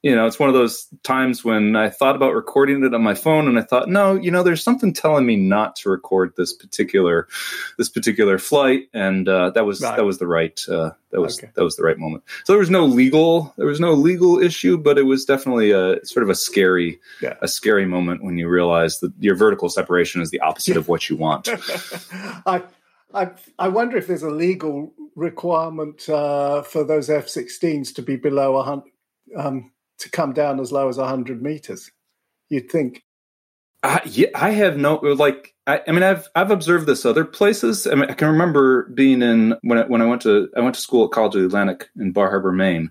you 0.09 0.16
know, 0.16 0.27
it's 0.27 0.38
one 0.38 0.49
of 0.49 0.55
those 0.55 0.88
times 1.03 1.44
when 1.44 1.77
I 1.77 1.90
thought 1.90 2.16
about 2.16 2.33
recording 2.33 2.83
it 2.83 2.94
on 2.94 3.03
my 3.03 3.12
phone, 3.12 3.47
and 3.47 3.59
I 3.59 3.62
thought, 3.62 3.90
no, 3.90 4.14
you 4.14 4.31
know, 4.31 4.42
there's 4.42 4.62
something 4.62 4.94
telling 4.94 5.27
me 5.27 5.37
not 5.37 5.77
to 5.77 5.90
record 5.90 6.33
this 6.35 6.55
particular 6.55 7.29
this 7.77 7.90
particular 7.90 8.38
flight, 8.38 8.88
and 8.94 9.29
uh, 9.29 9.51
that 9.51 9.66
was 9.66 9.83
right. 9.83 9.97
that 9.97 10.07
was 10.07 10.16
the 10.16 10.27
right 10.27 10.59
uh, 10.66 10.92
that 11.11 11.21
was 11.21 11.38
okay. 11.38 11.53
that 11.55 11.62
was 11.62 11.77
the 11.77 11.83
right 11.83 11.99
moment. 11.99 12.25
So 12.44 12.55
there 12.55 12.61
was 12.61 12.71
no 12.71 12.87
legal 12.87 13.53
there 13.59 13.66
was 13.66 13.81
no 13.81 13.92
legal 13.92 14.38
issue, 14.38 14.79
but 14.79 14.97
it 14.97 15.03
was 15.03 15.27
definitely 15.27 15.73
a 15.73 16.03
sort 16.07 16.25
of 16.25 16.31
a 16.31 16.35
scary 16.35 16.99
yeah. 17.21 17.35
a 17.42 17.49
scary 17.49 17.85
moment 17.85 18.25
when 18.25 18.38
you 18.38 18.49
realize 18.49 19.01
that 19.01 19.12
your 19.18 19.37
vertical 19.37 19.68
separation 19.68 20.23
is 20.23 20.31
the 20.31 20.40
opposite 20.40 20.73
yeah. 20.73 20.79
of 20.79 20.88
what 20.88 21.11
you 21.11 21.16
want. 21.16 21.51
I 22.47 22.62
I 23.12 23.31
I 23.59 23.68
wonder 23.68 23.99
if 23.99 24.07
there's 24.07 24.23
a 24.23 24.31
legal 24.31 24.90
requirement 25.14 26.09
uh, 26.09 26.62
for 26.62 26.83
those 26.83 27.11
F-16s 27.11 27.94
to 27.97 28.01
be 28.01 28.16
below 28.16 28.57
a 28.57 28.62
hundred. 28.62 28.92
Um, 29.37 29.73
to 29.98 30.11
come 30.11 30.32
down 30.32 30.61
as 30.61 30.72
low 30.72 30.88
as 30.88 30.98
100 30.98 31.42
meters. 31.42 31.90
You'd 32.48 32.70
think. 32.70 33.02
Yeah, 34.06 34.28
I 34.34 34.50
have 34.50 34.76
no 34.76 34.96
like. 34.96 35.54
I, 35.66 35.80
I, 35.87 35.92
mean, 35.92 36.02
I've 36.02 36.26
I've 36.34 36.50
observed 36.50 36.87
this 36.87 37.06
other 37.06 37.24
places. 37.24 37.87
I 37.87 37.94
mean, 37.94 38.11
I 38.11 38.14
can 38.14 38.28
remember 38.28 38.88
being 38.88 39.22
in 39.22 39.54
when 39.62 39.78
I, 39.78 39.82
when 39.82 40.02
I 40.02 40.06
went 40.06 40.22
to 40.22 40.48
I 40.56 40.61
went 40.61 40.74
to 40.74 40.80
school 40.80 41.04
at 41.04 41.12
College 41.12 41.37
of 41.37 41.42
the 41.42 41.46
Atlantic 41.46 41.88
in 41.96 42.11
Bar 42.11 42.28
Harbor, 42.28 42.50
Maine, 42.50 42.90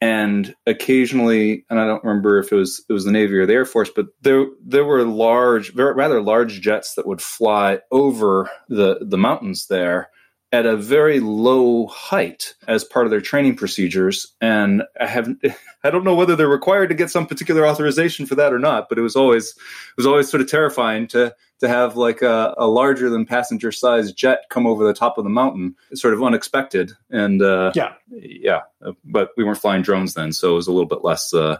and 0.00 0.54
occasionally, 0.66 1.64
and 1.68 1.80
I 1.80 1.86
don't 1.86 2.04
remember 2.04 2.38
if 2.38 2.52
it 2.52 2.56
was 2.56 2.84
it 2.88 2.92
was 2.92 3.04
the 3.04 3.10
Navy 3.10 3.38
or 3.38 3.46
the 3.46 3.54
Air 3.54 3.64
Force, 3.64 3.90
but 3.94 4.06
there 4.20 4.46
there 4.64 4.84
were 4.84 5.02
large, 5.02 5.74
very, 5.74 5.94
rather 5.94 6.22
large 6.22 6.60
jets 6.60 6.94
that 6.94 7.08
would 7.08 7.20
fly 7.20 7.80
over 7.90 8.48
the 8.68 8.98
the 9.02 9.18
mountains 9.18 9.66
there 9.66 10.10
at 10.52 10.66
a 10.66 10.76
very 10.76 11.20
low 11.20 11.86
height 11.86 12.54
as 12.66 12.82
part 12.82 13.06
of 13.06 13.10
their 13.10 13.20
training 13.20 13.56
procedures. 13.56 14.34
And 14.40 14.82
I 15.00 15.06
have 15.06 15.28
I 15.84 15.90
don't 15.90 16.04
know 16.04 16.14
whether 16.14 16.36
they're 16.36 16.48
required 16.48 16.88
to 16.88 16.94
get 16.94 17.10
some 17.10 17.26
particular 17.26 17.66
authorization 17.66 18.26
for 18.26 18.34
that 18.34 18.52
or 18.52 18.58
not, 18.58 18.88
but 18.88 18.98
it 18.98 19.02
was 19.02 19.16
always 19.16 19.50
it 19.50 19.96
was 19.96 20.06
always 20.06 20.28
sort 20.28 20.40
of 20.40 20.50
terrifying 20.50 21.06
to 21.08 21.34
to 21.60 21.68
have 21.68 21.96
like 21.96 22.22
a, 22.22 22.54
a 22.56 22.66
larger 22.66 23.10
than 23.10 23.26
passenger 23.26 23.70
size 23.70 24.12
jet 24.12 24.44
come 24.50 24.66
over 24.66 24.84
the 24.84 24.94
top 24.94 25.18
of 25.18 25.24
the 25.24 25.30
mountain, 25.30 25.76
sort 25.94 26.14
of 26.14 26.22
unexpected. 26.22 26.92
And 27.10 27.42
uh, 27.42 27.72
yeah, 27.74 27.94
yeah, 28.10 28.60
but 29.04 29.30
we 29.36 29.44
weren't 29.44 29.58
flying 29.58 29.82
drones 29.82 30.14
then, 30.14 30.32
so 30.32 30.52
it 30.52 30.56
was 30.56 30.66
a 30.66 30.72
little 30.72 30.88
bit 30.88 31.04
less. 31.04 31.32
Uh, 31.32 31.58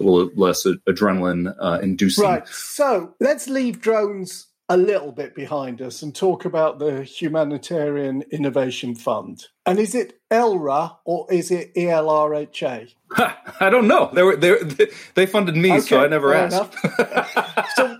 a 0.00 0.02
little 0.02 0.28
less 0.34 0.66
adrenaline 0.66 1.54
uh, 1.60 1.78
inducing. 1.80 2.24
Right. 2.24 2.48
So 2.48 3.14
let's 3.20 3.46
leave 3.46 3.80
drones 3.80 4.48
a 4.68 4.76
little 4.76 5.12
bit 5.12 5.34
behind 5.34 5.82
us 5.82 6.02
and 6.02 6.14
talk 6.14 6.44
about 6.44 6.78
the 6.78 7.02
Humanitarian 7.02 8.22
Innovation 8.30 8.94
Fund. 8.94 9.46
And 9.66 9.78
is 9.78 9.94
it 9.94 10.20
ELRA 10.30 10.96
or 11.04 11.30
is 11.30 11.50
it 11.50 11.74
ELRHA? 11.74 12.94
I 13.60 13.70
don't 13.70 13.86
know. 13.86 14.10
They 14.12 14.22
were 14.22 14.36
they 14.36 14.86
they 15.14 15.26
funded 15.26 15.56
me, 15.56 15.72
okay, 15.72 15.80
so 15.80 16.02
I 16.02 16.08
never 16.08 16.32
asked. 16.32 16.74
so, 17.76 17.96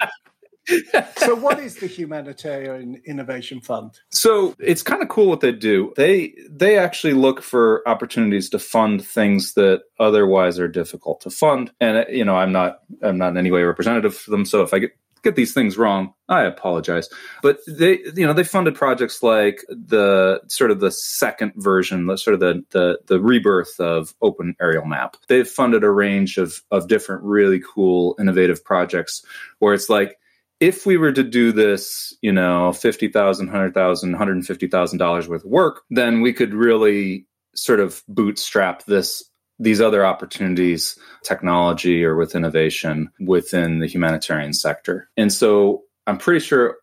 so 1.18 1.35
what 1.35 1.59
is 1.59 1.77
the 1.77 1.87
Humanitarian 1.87 3.00
Innovation 3.05 3.61
Fund? 3.61 4.00
So 4.11 4.55
it's 4.59 4.83
kind 4.83 5.03
of 5.03 5.09
cool 5.11 5.29
what 5.29 5.40
they 5.40 5.53
do. 5.53 5.92
They 5.96 6.35
they 6.50 6.79
actually 6.79 7.12
look 7.12 7.42
for 7.42 7.87
opportunities 7.87 8.48
to 8.50 8.59
fund 8.59 9.05
things 9.05 9.53
that 9.55 9.83
otherwise 10.00 10.59
are 10.59 10.68
difficult 10.68 11.20
to 11.22 11.31
fund. 11.31 11.72
And 11.81 12.07
you 12.09 12.24
know, 12.24 12.37
I'm 12.37 12.53
not 12.53 12.79
I'm 13.03 13.18
not 13.18 13.29
in 13.29 13.37
any 13.37 13.50
way 13.50 13.62
representative 13.62 14.16
for 14.16 14.31
them. 14.31 14.46
So 14.46 14.62
if 14.62 14.72
I 14.72 14.79
get 14.79 14.92
get 15.25 15.35
these 15.35 15.53
things 15.53 15.77
wrong, 15.77 16.15
I 16.29 16.43
apologize. 16.43 17.09
But 17.43 17.59
they, 17.67 17.99
you 18.15 18.27
know, 18.27 18.33
they 18.33 18.45
funded 18.45 18.75
projects 18.75 19.23
like 19.23 19.65
the 19.69 20.41
sort 20.49 20.71
of 20.71 20.81
the 20.81 20.91
second 20.91 21.53
version, 21.57 22.07
the 22.07 22.17
sort 22.17 22.35
of 22.35 22.41
the 22.41 22.65
the, 22.71 22.99
the 23.07 23.21
rebirth 23.21 23.81
of 23.81 24.15
Open 24.23 24.55
Aerial 24.61 24.85
Map. 24.85 25.17
They've 25.29 25.49
funded 25.49 25.83
a 25.83 25.91
range 25.91 26.39
of 26.39 26.63
of 26.71 26.89
different 26.89 27.23
really 27.25 27.61
cool, 27.61 28.15
innovative 28.21 28.65
projects 28.65 29.25
where 29.59 29.75
it's 29.75 29.89
like 29.89 30.19
if 30.61 30.87
we 30.87 30.97
were 30.97 31.13
to 31.13 31.25
do 31.25 31.53
this, 31.53 32.17
you 32.23 32.33
know, 32.33 32.71
$50,000, 32.71 33.13
$100,000, 33.13 33.75
$150,000 33.75 35.29
worth 35.29 35.45
of 35.45 35.51
work, 35.51 35.83
then 35.91 36.21
we 36.21 36.33
could 36.33 36.55
really 36.55 37.27
sort 37.55 37.81
of 37.81 38.03
bootstrap 38.09 38.85
this 38.87 39.25
these 39.59 39.81
other 39.81 40.05
opportunities, 40.05 40.99
technology 41.23 42.05
or 42.05 42.17
with 42.17 42.35
innovation 42.35 43.11
within 43.21 43.79
the 43.79 43.87
humanitarian 43.87 44.53
sector. 44.53 45.09
And 45.17 45.33
so 45.33 45.85
I'm 46.07 46.19
pretty 46.19 46.40
sure 46.40 46.79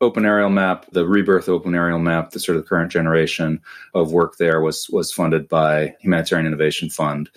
Open 0.00 0.24
Aerial 0.24 0.50
Map, 0.50 0.86
the 0.92 1.06
rebirth 1.06 1.48
Open 1.48 1.74
Aerial 1.74 1.98
Map, 1.98 2.30
the 2.30 2.40
sort 2.40 2.58
of 2.58 2.66
current 2.66 2.90
generation 2.90 3.60
of 3.94 4.12
work 4.12 4.36
there 4.36 4.60
was 4.60 4.88
was 4.90 5.12
funded 5.12 5.48
by 5.48 5.94
Humanitarian 6.00 6.46
Innovation 6.46 6.90
Fund. 6.90 7.30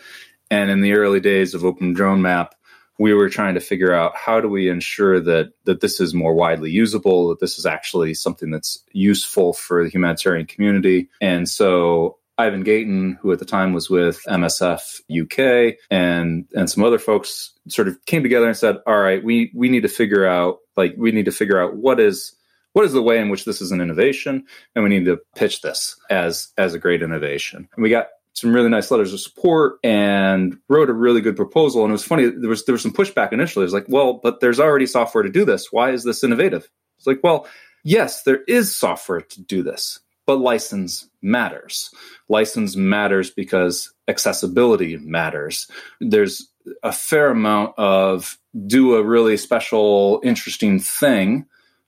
And 0.50 0.70
in 0.70 0.82
the 0.82 0.94
early 0.94 1.20
days 1.20 1.54
of 1.54 1.66
Open 1.66 1.94
Drone 1.94 2.22
Map, 2.22 2.56
we 3.00 3.14
were 3.14 3.30
trying 3.30 3.54
to 3.54 3.60
figure 3.60 3.94
out 3.94 4.16
how 4.16 4.42
do 4.42 4.50
we 4.50 4.70
ensure 4.70 5.20
that 5.20 5.54
that 5.66 5.82
this 5.82 6.00
is 6.00 6.14
more 6.14 6.34
widely 6.34 6.72
usable, 6.72 7.30
that 7.30 7.40
this 7.40 7.60
is 7.60 7.66
actually 7.66 8.14
something 8.14 8.50
that's 8.50 8.84
useful 8.92 9.54
for 9.54 9.84
the 9.84 9.90
humanitarian 9.90 10.48
community. 10.48 11.10
And 11.22 11.48
so 11.48 12.18
Ivan 12.38 12.64
Gayton, 12.64 13.18
who 13.22 13.32
at 13.32 13.40
the 13.40 13.46
time 13.46 13.74
was 13.74 13.90
with 13.90 14.22
MSF 14.28 15.02
UK 15.10 15.78
and 15.90 16.46
and 16.56 16.70
some 16.70 16.84
other 16.84 17.00
folks 17.00 17.54
sort 17.68 17.88
of 17.88 18.04
came 18.06 18.24
together 18.24 18.48
and 18.48 18.58
said, 18.58 18.78
"All 18.86 19.00
right, 19.00 19.24
we 19.24 19.52
we 19.56 19.70
need 19.70 19.82
to 19.82 19.90
figure 19.90 20.26
out 20.26 20.60
like 20.76 20.96
we 20.98 21.12
need 21.12 21.26
to 21.26 21.32
figure 21.32 21.62
out 21.62 21.76
what 21.76 22.00
is 22.00 22.36
what 22.74 22.86
is 22.86 22.94
the 22.94 23.02
way 23.02 23.20
in 23.20 23.30
which 23.30 23.46
this 23.46 23.62
is 23.62 23.72
an 23.72 23.82
innovation 23.82 24.46
and 24.76 24.84
we 24.84 24.90
need 24.90 25.06
to 25.06 25.20
pitch 25.36 25.62
this 25.62 25.96
as 26.10 26.50
as 26.58 26.74
a 26.74 26.80
great 26.80 27.02
innovation." 27.02 27.68
And 27.76 27.84
we 27.84 27.90
got 27.90 28.08
some 28.38 28.54
really 28.54 28.70
nice 28.70 28.92
letters 28.92 29.14
of 29.14 29.20
support 29.20 29.80
and 29.84 30.60
wrote 30.70 30.92
a 30.92 30.94
really 30.94 31.22
good 31.22 31.36
proposal. 31.36 31.82
And 31.84 31.90
it 31.90 31.94
was 31.94 32.04
funny, 32.04 32.30
there 32.30 32.50
was 32.50 32.66
there 32.66 32.74
was 32.74 32.84
some 32.84 32.94
pushback 32.94 33.34
initially. 33.34 33.64
It 33.64 33.66
was 33.66 33.74
like, 33.74 33.88
well, 33.90 34.14
but 34.14 34.42
there's 34.42 34.60
already 34.60 34.86
software 34.86 35.24
to 35.24 35.30
do 35.30 35.44
this. 35.44 35.72
Why 35.72 35.90
is 35.90 36.04
this 36.04 36.24
innovative? 36.24 36.70
It's 37.00 37.08
like, 37.08 37.20
well, 37.24 37.48
yes, 37.84 38.24
there 38.24 38.44
is 38.48 38.76
software 38.76 39.22
to 39.22 39.42
do 39.42 39.64
this, 39.64 40.00
but 40.28 40.40
license 40.40 41.10
matters. 41.24 41.90
License 42.30 42.76
matters 42.76 43.32
because 43.32 43.92
accessibility 44.08 44.98
matters. 44.98 45.72
There's 46.00 46.52
a 46.84 46.92
fair 46.92 47.32
amount 47.32 47.74
of 47.78 48.38
do 48.68 48.96
a 48.96 49.04
really 49.04 49.38
special, 49.38 50.20
interesting 50.24 50.80
thing 50.80 51.46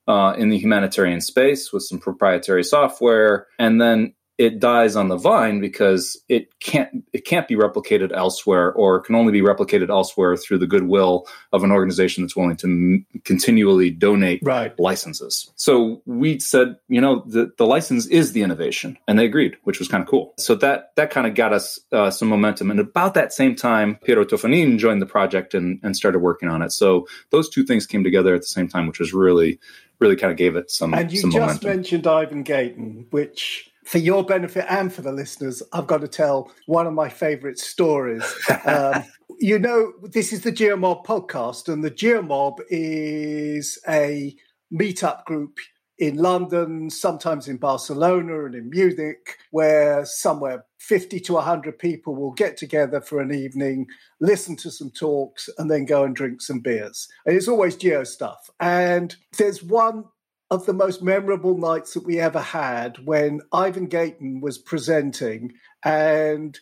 uh, 0.07 0.33
in 0.37 0.49
the 0.49 0.57
humanitarian 0.57 1.21
space 1.21 1.71
with 1.71 1.83
some 1.83 1.99
proprietary 1.99 2.63
software, 2.63 3.47
and 3.59 3.79
then 3.79 4.13
it 4.39 4.57
dies 4.57 4.95
on 4.95 5.09
the 5.09 5.17
vine 5.17 5.59
because 5.59 6.17
it 6.29 6.57
can't 6.61 7.03
it 7.11 7.25
can't 7.25 7.47
be 7.47 7.55
replicated 7.55 8.15
elsewhere 8.15 8.71
or 8.71 9.01
can 9.01 9.13
only 9.13 9.33
be 9.33 9.41
replicated 9.41 9.89
elsewhere 9.89 10.37
through 10.37 10.57
the 10.57 10.65
goodwill 10.65 11.27
of 11.51 11.65
an 11.65 11.71
organization 11.71 12.23
that's 12.23 12.37
willing 12.37 12.55
to 12.55 12.67
m- 12.67 13.05
continually 13.25 13.91
donate 13.91 14.39
right. 14.41 14.79
licenses. 14.79 15.51
So 15.57 16.01
we 16.05 16.39
said, 16.39 16.77
you 16.87 17.01
know, 17.01 17.21
the, 17.27 17.51
the 17.57 17.65
license 17.65 18.07
is 18.07 18.31
the 18.31 18.41
innovation, 18.41 18.97
and 19.09 19.19
they 19.19 19.25
agreed, 19.25 19.57
which 19.65 19.77
was 19.77 19.89
kind 19.89 20.01
of 20.01 20.07
cool. 20.07 20.33
So 20.37 20.55
that 20.55 20.95
that 20.95 21.11
kind 21.11 21.27
of 21.27 21.35
got 21.35 21.51
us 21.51 21.77
uh, 21.91 22.09
some 22.09 22.29
momentum. 22.29 22.71
And 22.71 22.79
about 22.79 23.15
that 23.15 23.33
same 23.33 23.55
time, 23.57 23.97
Piero 24.05 24.23
Tofanin 24.23 24.79
joined 24.79 25.01
the 25.01 25.05
project 25.05 25.53
and, 25.53 25.81
and 25.83 25.97
started 25.97 26.19
working 26.19 26.47
on 26.47 26.61
it. 26.61 26.71
So 26.71 27.07
those 27.31 27.49
two 27.49 27.65
things 27.65 27.85
came 27.85 28.05
together 28.05 28.33
at 28.33 28.41
the 28.41 28.47
same 28.47 28.69
time, 28.69 28.87
which 28.87 28.99
was 28.99 29.13
really 29.13 29.59
really 29.99 30.15
kind 30.15 30.31
of 30.31 30.37
gave 30.37 30.55
it 30.55 30.71
some. 30.71 30.93
And 30.93 31.11
you 31.11 31.19
some 31.19 31.29
just 31.31 31.41
momentum. 31.41 31.69
mentioned 31.69 32.07
Ivan 32.07 32.43
Gayton, 32.43 33.07
which 33.09 33.68
for 33.89 33.97
your 33.97 34.23
benefit 34.23 34.67
and 34.69 34.93
for 34.93 35.01
the 35.01 35.11
listeners, 35.11 35.63
I've 35.73 35.87
got 35.87 36.01
to 36.01 36.07
tell 36.07 36.51
one 36.67 36.85
of 36.85 36.93
my 36.93 37.09
favorite 37.09 37.57
stories. 37.57 38.23
Um, 38.65 39.03
you 39.39 39.57
know, 39.57 39.93
this 40.03 40.33
is 40.33 40.41
the 40.41 40.51
Geomob 40.51 41.05
podcast, 41.05 41.71
and 41.71 41.83
the 41.83 41.89
Geomob 41.89 42.59
is 42.69 43.79
a 43.87 44.35
meetup 44.71 45.23
group 45.25 45.57
in 45.97 46.17
London, 46.17 46.89
sometimes 46.89 47.47
in 47.47 47.57
Barcelona 47.57 48.45
and 48.45 48.53
in 48.53 48.69
Munich, 48.69 49.37
where 49.51 50.05
somewhere 50.05 50.65
50 50.79 51.19
to 51.21 51.33
100 51.33 51.79
people 51.79 52.15
will 52.15 52.31
get 52.31 52.57
together 52.57 53.01
for 53.01 53.21
an 53.21 53.33
evening, 53.33 53.87
listen 54.19 54.55
to 54.57 54.71
some 54.71 54.91
talks, 54.91 55.49
and 55.57 55.71
then 55.71 55.85
go 55.85 56.03
and 56.03 56.15
drink 56.15 56.41
some 56.41 56.59
beers. 56.59 57.07
And 57.25 57.35
it's 57.35 57.47
always 57.47 57.75
geo 57.75 58.03
stuff. 58.03 58.49
And 58.59 59.15
there's 59.37 59.63
one 59.63 60.03
of 60.51 60.65
the 60.65 60.73
most 60.73 61.03
memorable 61.03 61.57
nights 61.57 61.93
that 61.93 62.05
we 62.05 62.19
ever 62.19 62.41
had 62.41 63.05
when 63.05 63.41
Ivan 63.53 63.87
Gayton 63.87 64.41
was 64.41 64.57
presenting 64.57 65.53
and 65.83 66.59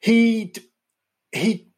he 0.00 0.54
he 1.32 1.68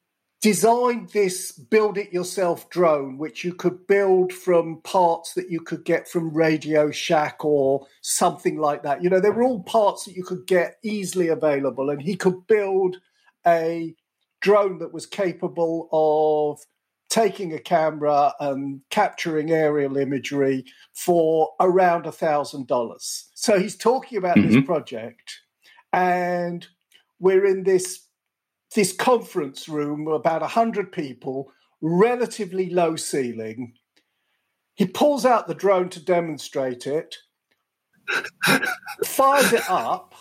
designed 0.40 1.08
this 1.08 1.52
build 1.52 1.96
it 1.96 2.12
yourself 2.12 2.68
drone 2.68 3.16
which 3.18 3.44
you 3.44 3.54
could 3.54 3.86
build 3.86 4.32
from 4.32 4.80
parts 4.82 5.32
that 5.34 5.50
you 5.50 5.60
could 5.60 5.84
get 5.84 6.06
from 6.06 6.34
Radio 6.34 6.90
Shack 6.90 7.44
or 7.44 7.86
something 8.02 8.58
like 8.58 8.82
that. 8.82 9.02
You 9.02 9.10
know, 9.10 9.20
they 9.20 9.30
were 9.30 9.42
all 9.42 9.62
parts 9.62 10.04
that 10.04 10.14
you 10.14 10.22
could 10.22 10.46
get 10.46 10.76
easily 10.82 11.28
available 11.28 11.90
and 11.90 12.00
he 12.02 12.14
could 12.14 12.46
build 12.46 12.98
a 13.46 13.94
drone 14.42 14.78
that 14.78 14.92
was 14.92 15.06
capable 15.06 15.88
of 15.90 16.60
taking 17.14 17.52
a 17.52 17.60
camera 17.60 18.34
and 18.40 18.80
capturing 18.90 19.52
aerial 19.52 19.96
imagery 19.96 20.64
for 20.92 21.52
around 21.60 22.06
a 22.06 22.12
thousand 22.12 22.66
dollars. 22.66 23.30
So 23.34 23.56
he's 23.56 23.76
talking 23.76 24.18
about 24.18 24.36
mm-hmm. 24.36 24.52
this 24.52 24.64
project, 24.64 25.40
and 25.92 26.66
we're 27.20 27.46
in 27.46 27.62
this 27.62 28.04
this 28.74 28.92
conference 28.92 29.68
room, 29.68 30.08
about 30.08 30.42
a 30.42 30.48
hundred 30.48 30.90
people, 30.90 31.52
relatively 31.80 32.68
low 32.68 32.96
ceiling. 32.96 33.74
He 34.74 34.86
pulls 34.86 35.24
out 35.24 35.46
the 35.46 35.54
drone 35.54 35.90
to 35.90 36.04
demonstrate 36.04 36.84
it, 36.84 37.14
fires 39.04 39.52
it 39.52 39.70
up, 39.70 40.16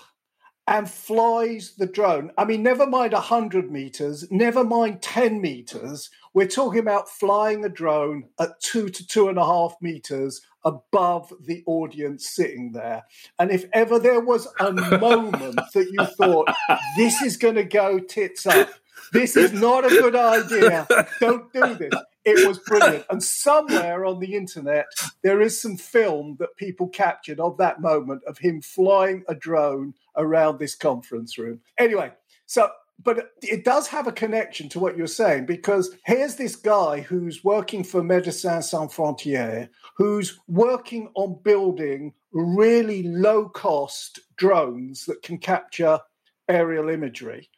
and 0.67 0.88
flies 0.88 1.73
the 1.75 1.88
drone. 1.88 2.32
I 2.38 2.45
mean, 2.45 2.62
never 2.62 2.86
mind 2.86 3.13
100 3.13 3.71
meters, 3.71 4.29
never 4.32 4.63
mind 4.63 5.01
10 5.01 5.41
meters. 5.41 6.12
We're 6.33 6.47
talking 6.47 6.79
about 6.79 7.09
flying 7.09 7.63
a 7.63 7.69
drone 7.69 8.29
at 8.39 8.59
two 8.59 8.89
to 8.89 9.07
two 9.07 9.29
and 9.29 9.37
a 9.37 9.45
half 9.45 9.75
meters 9.81 10.41
above 10.63 11.31
the 11.41 11.63
audience 11.65 12.29
sitting 12.29 12.71
there. 12.71 13.03
And 13.37 13.51
if 13.51 13.65
ever 13.73 13.99
there 13.99 14.21
was 14.21 14.47
a 14.59 14.71
moment 14.71 15.59
that 15.73 15.89
you 15.91 16.05
thought, 16.17 16.49
this 16.97 17.21
is 17.21 17.37
going 17.37 17.55
to 17.55 17.63
go 17.63 17.99
tits 17.99 18.45
up, 18.45 18.69
this 19.11 19.35
is 19.35 19.53
not 19.53 19.85
a 19.85 19.89
good 19.89 20.15
idea, 20.15 20.87
don't 21.19 21.51
do 21.53 21.75
this 21.75 21.93
it 22.25 22.47
was 22.47 22.59
brilliant. 22.59 23.05
And 23.09 23.21
somewhere 23.21 24.05
on 24.05 24.19
the 24.19 24.35
internet, 24.35 24.85
there 25.21 25.41
is 25.41 25.61
some 25.61 25.77
film 25.77 26.37
that 26.39 26.55
people 26.55 26.87
captured 26.87 27.39
of 27.39 27.57
that 27.57 27.81
moment 27.81 28.23
of 28.25 28.37
him 28.37 28.61
flying 28.61 29.23
a 29.27 29.35
drone 29.35 29.93
around 30.15 30.59
this 30.59 30.75
conference 30.75 31.37
room. 31.37 31.59
Anyway, 31.77 32.11
so 32.45 32.69
but 33.01 33.32
it 33.41 33.65
does 33.65 33.88
have 33.88 34.08
a 34.08 34.12
connection 34.12 34.69
to 34.69 34.79
what 34.79 34.97
you're 34.97 35.08
saying 35.08 35.45
because 35.45 35.95
here's 36.06 36.36
this 36.36 36.56
guy 36.56 37.01
who's 37.01 37.43
working 37.43 37.84
for 37.84 38.01
Médecins 38.01 38.63
Sans 38.63 38.93
Frontières, 38.93 39.69
who's 39.97 40.39
working 40.47 41.10
on 41.15 41.39
building 41.43 42.13
really 42.32 43.03
low 43.03 43.49
cost 43.49 44.19
drones 44.38 45.06
that 45.06 45.21
can 45.21 45.38
capture 45.38 45.99
aerial 46.47 46.89
imagery. 46.89 47.49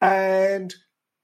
And 0.00 0.74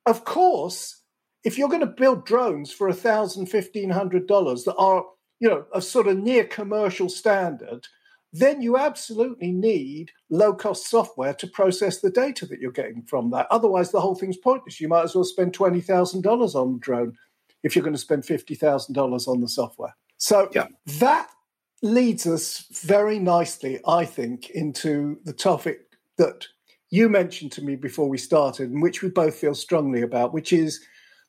of 0.06 0.24
course, 0.24 1.02
if 1.44 1.56
you're 1.56 1.68
going 1.68 1.80
to 1.80 1.86
build 1.86 2.26
drones 2.26 2.72
for 2.72 2.88
a 2.88 2.94
thousand, 2.94 3.46
fifteen 3.46 3.90
hundred 3.90 4.26
dollars 4.26 4.64
that 4.64 4.76
are, 4.76 5.04
you 5.38 5.48
know, 5.48 5.64
a 5.74 5.80
sort 5.80 6.06
of 6.06 6.18
near 6.18 6.44
commercial 6.44 7.08
standard, 7.08 7.86
then 8.32 8.60
you 8.60 8.76
absolutely 8.76 9.52
need 9.52 10.12
low 10.30 10.54
cost 10.54 10.88
software 10.88 11.34
to 11.34 11.46
process 11.46 12.00
the 12.00 12.10
data 12.10 12.46
that 12.46 12.60
you're 12.60 12.70
getting 12.70 13.02
from 13.02 13.30
that. 13.30 13.46
Otherwise, 13.50 13.90
the 13.90 14.00
whole 14.00 14.14
thing's 14.14 14.36
pointless. 14.36 14.80
You 14.80 14.88
might 14.88 15.04
as 15.04 15.14
well 15.14 15.24
spend 15.24 15.52
twenty 15.52 15.80
thousand 15.80 16.22
dollars 16.22 16.54
on 16.54 16.74
the 16.74 16.78
drone 16.78 17.16
if 17.62 17.74
you're 17.74 17.84
going 17.84 17.94
to 17.94 17.98
spend 17.98 18.24
fifty 18.24 18.54
thousand 18.54 18.94
dollars 18.94 19.26
on 19.28 19.40
the 19.40 19.48
software. 19.48 19.96
So 20.16 20.48
yeah. 20.54 20.66
that 20.98 21.28
leads 21.82 22.26
us 22.26 22.66
very 22.84 23.18
nicely, 23.18 23.80
I 23.86 24.04
think, 24.04 24.50
into 24.50 25.18
the 25.24 25.32
topic 25.32 25.80
that 26.18 26.46
you 26.90 27.08
mentioned 27.08 27.52
to 27.52 27.62
me 27.62 27.76
before 27.76 28.08
we 28.08 28.18
started, 28.18 28.70
and 28.70 28.82
which 28.82 29.02
we 29.02 29.08
both 29.08 29.34
feel 29.34 29.54
strongly 29.54 30.02
about, 30.02 30.34
which 30.34 30.52
is 30.52 30.80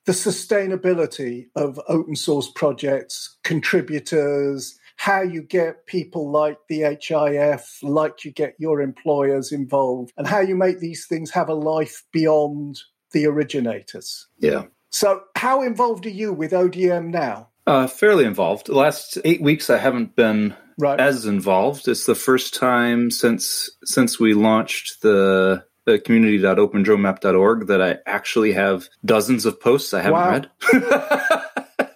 the 0.04 0.12
sustainability 0.12 1.46
of 1.54 1.80
open 1.88 2.16
source 2.16 2.50
projects, 2.50 3.38
contributors, 3.44 4.78
how 5.02 5.20
you 5.20 5.42
get 5.42 5.84
people 5.86 6.30
like 6.30 6.58
the 6.68 6.82
HIF, 6.82 7.78
like 7.82 8.24
you 8.24 8.30
get 8.30 8.54
your 8.60 8.80
employers 8.80 9.50
involved, 9.50 10.12
and 10.16 10.28
how 10.28 10.38
you 10.38 10.54
make 10.54 10.78
these 10.78 11.06
things 11.06 11.32
have 11.32 11.48
a 11.48 11.54
life 11.54 12.04
beyond 12.12 12.78
the 13.10 13.26
originators. 13.26 14.28
Yeah. 14.38 14.66
So, 14.90 15.22
how 15.34 15.62
involved 15.62 16.06
are 16.06 16.10
you 16.10 16.32
with 16.32 16.52
ODM 16.52 17.08
now? 17.08 17.48
Uh, 17.66 17.88
fairly 17.88 18.24
involved. 18.24 18.68
The 18.68 18.76
last 18.76 19.18
eight 19.24 19.42
weeks, 19.42 19.70
I 19.70 19.78
haven't 19.78 20.14
been 20.14 20.54
right. 20.78 21.00
as 21.00 21.26
involved. 21.26 21.88
It's 21.88 22.06
the 22.06 22.14
first 22.14 22.54
time 22.54 23.10
since 23.10 23.70
since 23.82 24.20
we 24.20 24.34
launched 24.34 25.02
the 25.02 25.64
the 25.84 25.98
community.opendronemap.org 25.98 27.66
that 27.66 27.82
I 27.82 27.96
actually 28.06 28.52
have 28.52 28.88
dozens 29.04 29.46
of 29.46 29.60
posts 29.60 29.94
I 29.94 30.00
haven't 30.00 30.48
wow. 30.72 31.42
read. 31.80 31.90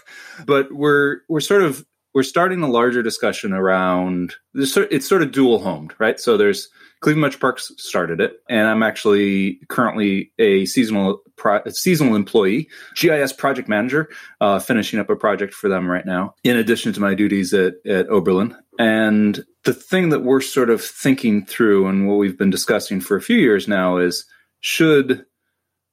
but 0.46 0.70
we're 0.70 1.20
we're 1.26 1.40
sort 1.40 1.62
of 1.62 1.86
we're 2.18 2.24
starting 2.24 2.64
a 2.64 2.68
larger 2.68 3.00
discussion 3.00 3.52
around 3.52 4.34
it's 4.52 5.06
sort 5.06 5.22
of 5.22 5.30
dual 5.30 5.60
homed, 5.60 5.94
right? 6.00 6.18
So 6.18 6.36
there's 6.36 6.68
Cleveland 6.98 7.20
Metro 7.20 7.38
Parks 7.38 7.70
started 7.76 8.20
it, 8.20 8.40
and 8.50 8.66
I'm 8.66 8.82
actually 8.82 9.60
currently 9.68 10.32
a 10.36 10.66
seasonal 10.66 11.22
pro, 11.36 11.60
a 11.64 11.70
seasonal 11.70 12.16
employee, 12.16 12.66
GIS 12.96 13.32
project 13.32 13.68
manager, 13.68 14.08
uh, 14.40 14.58
finishing 14.58 14.98
up 14.98 15.08
a 15.10 15.14
project 15.14 15.54
for 15.54 15.68
them 15.68 15.88
right 15.88 16.04
now. 16.04 16.34
In 16.42 16.56
addition 16.56 16.92
to 16.94 17.00
my 17.00 17.14
duties 17.14 17.54
at 17.54 17.74
at 17.86 18.08
Oberlin, 18.08 18.56
and 18.80 19.44
the 19.62 19.72
thing 19.72 20.08
that 20.08 20.24
we're 20.24 20.40
sort 20.40 20.70
of 20.70 20.82
thinking 20.82 21.46
through, 21.46 21.86
and 21.86 22.08
what 22.08 22.18
we've 22.18 22.36
been 22.36 22.50
discussing 22.50 23.00
for 23.00 23.16
a 23.16 23.22
few 23.22 23.38
years 23.38 23.68
now, 23.68 23.98
is 23.98 24.24
should 24.58 25.24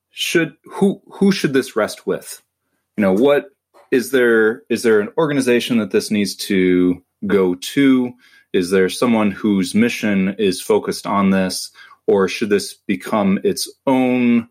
should 0.10 0.56
who 0.64 1.04
who 1.06 1.32
should 1.32 1.54
this 1.54 1.76
rest 1.76 2.08
with? 2.08 2.42
You 2.98 3.04
know, 3.04 3.14
what 3.14 3.46
is 3.92 4.12
there 4.12 4.64
is 4.70 4.84
there 4.84 5.00
an 5.00 5.10
organization 5.18 5.78
that 5.78 5.92
this 5.92 6.12
needs 6.12 6.36
to 6.36 7.02
go 7.28 7.56
to? 7.56 8.14
Is 8.54 8.70
there 8.70 8.90
someone 8.90 9.32
whose 9.32 9.76
mission 9.76 10.36
is 10.40 10.62
focused 10.62 11.06
on 11.06 11.32
this, 11.32 11.72
or 12.08 12.28
should 12.28 12.50
this 12.50 12.74
become 12.74 13.40
its 13.44 13.70
own 13.86 14.48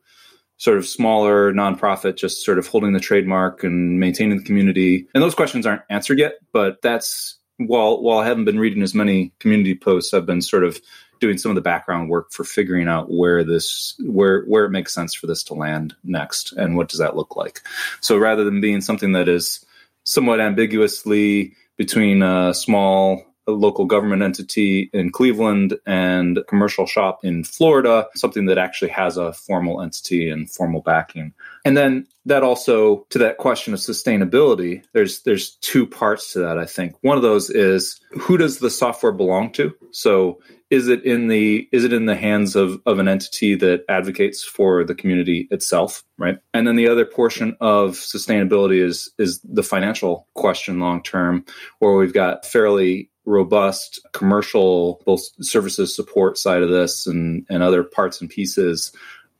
sort 0.57 0.79
of 0.79 0.87
smaller 0.87 1.53
nonprofit, 1.53 2.17
just 2.17 2.45
sort 2.45 2.59
of 2.59 2.67
holding 2.67 2.93
the 2.93 3.01
trademark 3.01 3.65
and 3.65 3.99
maintaining 3.99 4.39
the 4.39 4.45
community? 4.45 5.07
And 5.15 5.23
those 5.23 5.35
questions 5.35 5.67
aren't 5.67 5.83
answered 5.91 6.19
yet, 6.19 6.35
but 6.53 6.83
that's 6.83 7.39
while 7.59 8.03
while 8.03 8.19
I 8.19 8.27
haven't 8.27 8.45
been 8.45 8.59
reading 8.59 8.83
as 8.83 8.95
many 8.95 9.33
community 9.41 9.75
posts, 9.75 10.13
I've 10.13 10.27
been 10.27 10.43
sort 10.43 10.65
of 10.65 10.81
doing 11.21 11.39
some 11.39 11.51
of 11.51 11.55
the 11.55 11.61
background 11.61 12.09
work 12.09 12.33
for 12.33 12.45
figuring 12.45 12.89
out 12.89 13.11
where 13.11 13.45
this 13.45 13.95
where 14.05 14.45
where 14.45 14.65
it 14.65 14.71
makes 14.71 14.95
sense 14.95 15.15
for 15.15 15.27
this 15.27 15.43
to 15.45 15.55
land 15.55 15.95
next 16.05 16.53
and 16.53 16.77
what 16.77 16.89
does 16.89 16.99
that 16.99 17.17
look 17.17 17.37
like. 17.37 17.61
So 18.01 18.17
rather 18.17 18.45
than 18.45 18.61
being 18.61 18.81
something 18.81 19.13
that 19.13 19.29
is 19.29 19.65
somewhat 20.05 20.41
ambiguously 20.41 21.55
between 21.77 22.23
a 22.23 22.55
small 22.55 23.34
a 23.47 23.53
local 23.53 23.85
government 23.85 24.23
entity 24.23 24.91
in 24.93 25.11
Cleveland 25.11 25.79
and 25.87 26.39
a 26.39 26.45
commercial 26.45 26.87
shop 26.87 27.25
in 27.25 27.45
Florida, 27.45 28.09
something 28.15 28.47
that 28.47 28.59
actually 28.59 28.91
has 28.91 29.17
a 29.17 29.33
formal 29.33 29.81
entity 29.81 30.31
and 30.31 30.51
formal 30.51 30.81
backing. 30.81 31.33
And 31.65 31.77
then 31.77 32.07
that 32.27 32.43
also 32.43 33.07
to 33.11 33.19
that 33.19 33.39
question 33.39 33.75
of 33.75 33.81
sustainability, 33.81 34.83
there's 34.93 35.23
there's 35.23 35.57
two 35.57 35.87
parts 35.87 36.33
to 36.33 36.41
that, 36.41 36.59
I 36.59 36.67
think. 36.67 36.97
One 37.03 37.17
of 37.17 37.23
those 37.23 37.51
is 37.51 38.01
who 38.13 38.39
does 38.39 38.59
the 38.59 38.71
software 38.71 39.13
belong 39.13 39.53
to? 39.53 39.75
So 39.91 40.41
is 40.71 40.89
it 40.89 41.05
in 41.05 41.29
the 41.29 41.69
is 41.71 41.85
it 41.85 41.93
in 41.93 42.07
the 42.07 42.17
hands 42.17 42.57
of, 42.57 42.81
of 42.87 42.99
an 42.99 43.09
entity 43.09 43.55
that 43.57 43.85
advocates 43.89 44.43
for 44.43 44.85
the 44.85 44.95
community 44.95 45.47
itself, 45.51 46.03
right? 46.19 46.39
And 46.53 46.67
then 46.67 46.77
the 46.77 46.89
other 46.89 47.05
portion 47.05 47.57
of 47.61 47.93
sustainability 47.93 48.83
is 48.83 49.13
is 49.19 49.41
the 49.45 49.63
financial 49.63 50.27
question 50.35 50.81
long 50.81 51.03
term, 51.03 51.45
where 51.79 51.95
we've 51.95 52.15
got 52.15 52.45
fairly 52.45 53.11
robust 53.27 54.01
commercial 54.13 55.03
both 55.07 55.23
services 55.41 55.95
support 55.95 56.39
side 56.39 56.63
of 56.63 56.71
this 56.71 57.07
and, 57.07 57.47
and 57.49 57.63
other 57.63 57.83
parts 57.83 58.21
and 58.21 58.29
pieces 58.29 58.93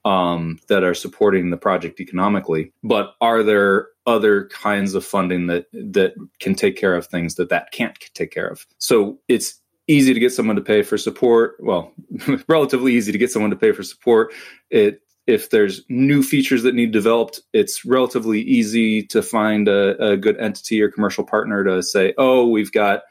um, 0.05 0.59
that 0.69 0.85
are 0.85 0.95
supporting 0.95 1.51
the 1.51 1.57
project 1.57 2.01
economically. 2.01 2.73
But 2.83 3.15
are 3.21 3.43
there 3.43 3.89
other 4.07 4.47
kinds 4.49 4.95
of 4.95 5.05
funding 5.05 5.47
that 5.47 5.67
that 5.73 6.15
can 6.41 6.55
take 6.55 6.77
care 6.77 6.95
of 6.95 7.07
things 7.07 7.37
that 7.37 7.49
that 7.49 7.73
can't 7.73 7.99
take 8.15 8.31
care 8.31 8.49
of? 8.49 8.67
So 8.79 9.19
it's 9.29 9.61
easy 9.87 10.15
to 10.15 10.21
get 10.21 10.33
someone 10.33 10.57
to 10.57 10.63
pay 10.63 10.83
for 10.83 10.99
support. 10.99 11.57
Well, 11.61 11.93
relatively 12.49 12.95
easy 12.95 13.13
to 13.13 13.19
get 13.19 13.31
someone 13.31 13.51
to 13.51 13.57
pay 13.57 13.73
for 13.73 13.83
support. 13.83 14.33
It 14.71 15.01
if 15.27 15.49
there's 15.49 15.83
new 15.89 16.23
features 16.23 16.65
that 16.65 16.75
need 16.75 16.93
developed, 16.93 17.41
it's 17.55 17.83
relatively 17.87 18.43
easy 18.43 19.03
to 19.05 19.23
find 19.23 19.69
a, 19.69 20.11
a 20.11 20.17
good 20.19 20.37
entity 20.39 20.83
or 20.83 20.91
commercial 20.91 21.25
partner 21.25 21.65
to 21.65 21.83
say, 21.83 22.13
"Oh, 22.19 22.47
we've 22.47 22.73
got 22.73 23.05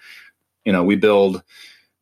you 0.66 0.72
know 0.72 0.84
we 0.84 0.96
build 0.96 1.44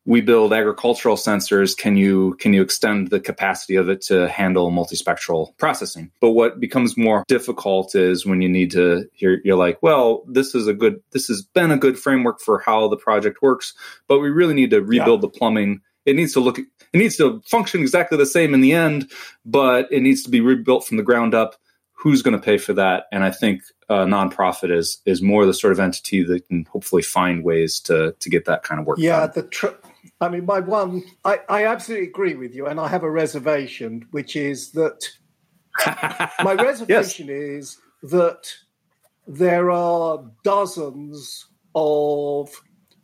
we 0.06 0.22
build 0.22 0.52
agricultural 0.52 1.16
sensors. 1.16 1.78
Can 1.78 1.96
you 1.96 2.36
can 2.40 2.54
you 2.54 2.62
extend 2.62 3.10
the 3.10 3.20
capacity 3.20 3.76
of 3.76 3.90
it 3.90 4.02
to 4.04 4.28
handle 4.30 4.72
multispectral 4.72 5.56
processing? 5.58 6.12
But 6.20 6.32
what 6.32 6.60
becomes 6.60 6.98
more 6.98 7.24
difficult 7.28 7.94
is 7.96 8.26
when 8.26 8.42
you 8.42 8.50
need 8.50 8.72
to 8.72 9.08
you're, 9.16 9.38
you're 9.44 9.58
like 9.58 9.82
well 9.82 10.24
this 10.28 10.56
is 10.56 10.68
a 10.68 10.74
good 10.74 11.02
this 11.12 11.28
has 11.28 11.42
been 11.42 11.72
a 11.72 11.78
good 11.78 12.00
framework 12.00 12.40
for 12.40 12.60
how 12.60 12.88
the 12.88 12.98
project 12.98 13.42
works 13.42 13.74
but 14.08 14.20
we 14.20 14.30
really 14.30 14.54
need 14.54 14.72
to 14.72 14.82
rebuild 14.82 15.22
yeah. 15.22 15.30
the 15.30 15.38
plumbing. 15.38 15.82
It 16.06 16.16
needs 16.16 16.34
to 16.34 16.40
look 16.40 16.58
it 16.58 16.98
needs 16.98 17.18
to 17.18 17.42
function 17.46 17.82
exactly 17.82 18.18
the 18.18 18.26
same 18.26 18.56
in 18.56 18.62
the 18.62 18.74
end 18.74 19.12
but 19.46 19.88
it 19.92 20.02
needs 20.02 20.24
to 20.24 20.32
be 20.32 20.42
rebuilt 20.42 20.86
from 20.86 20.98
the 20.98 21.04
ground 21.04 21.36
up 21.36 21.56
who's 22.02 22.22
going 22.22 22.36
to 22.36 22.44
pay 22.44 22.58
for 22.58 22.74
that 22.74 23.06
and 23.12 23.24
i 23.24 23.32
think 23.32 23.62
a 23.92 24.06
nonprofit 24.06 24.76
is 24.76 25.02
is 25.06 25.22
more 25.22 25.46
the 25.46 25.54
sort 25.54 25.74
of 25.74 25.80
entity 25.80 26.24
that 26.24 26.48
can 26.48 26.66
hopefully 26.72 27.02
find 27.02 27.44
ways 27.44 27.80
to 27.82 28.16
to 28.20 28.30
get 28.30 28.46
that 28.46 28.64
kind 28.64 28.80
of 28.80 28.88
work. 28.88 28.98
Yeah, 28.98 29.22
done. 29.22 29.32
the 29.36 29.44
tr- 29.44 29.68
I 30.22 30.30
mean, 30.30 30.46
my 30.46 30.60
one, 30.60 31.04
I, 31.26 31.40
I 31.50 31.66
absolutely 31.66 32.08
agree 32.08 32.36
with 32.36 32.56
you, 32.56 32.68
and 32.68 32.80
I 32.80 32.88
have 32.88 33.04
a 33.04 33.12
reservation, 33.12 34.08
which 34.12 34.36
is 34.36 34.72
that 34.72 35.10
my 36.44 36.54
reservation 36.54 37.28
yes. 37.28 37.38
is 37.38 37.78
that 38.04 38.54
there 39.28 39.72
are 39.72 40.24
dozens 40.44 41.48
of 41.76 42.50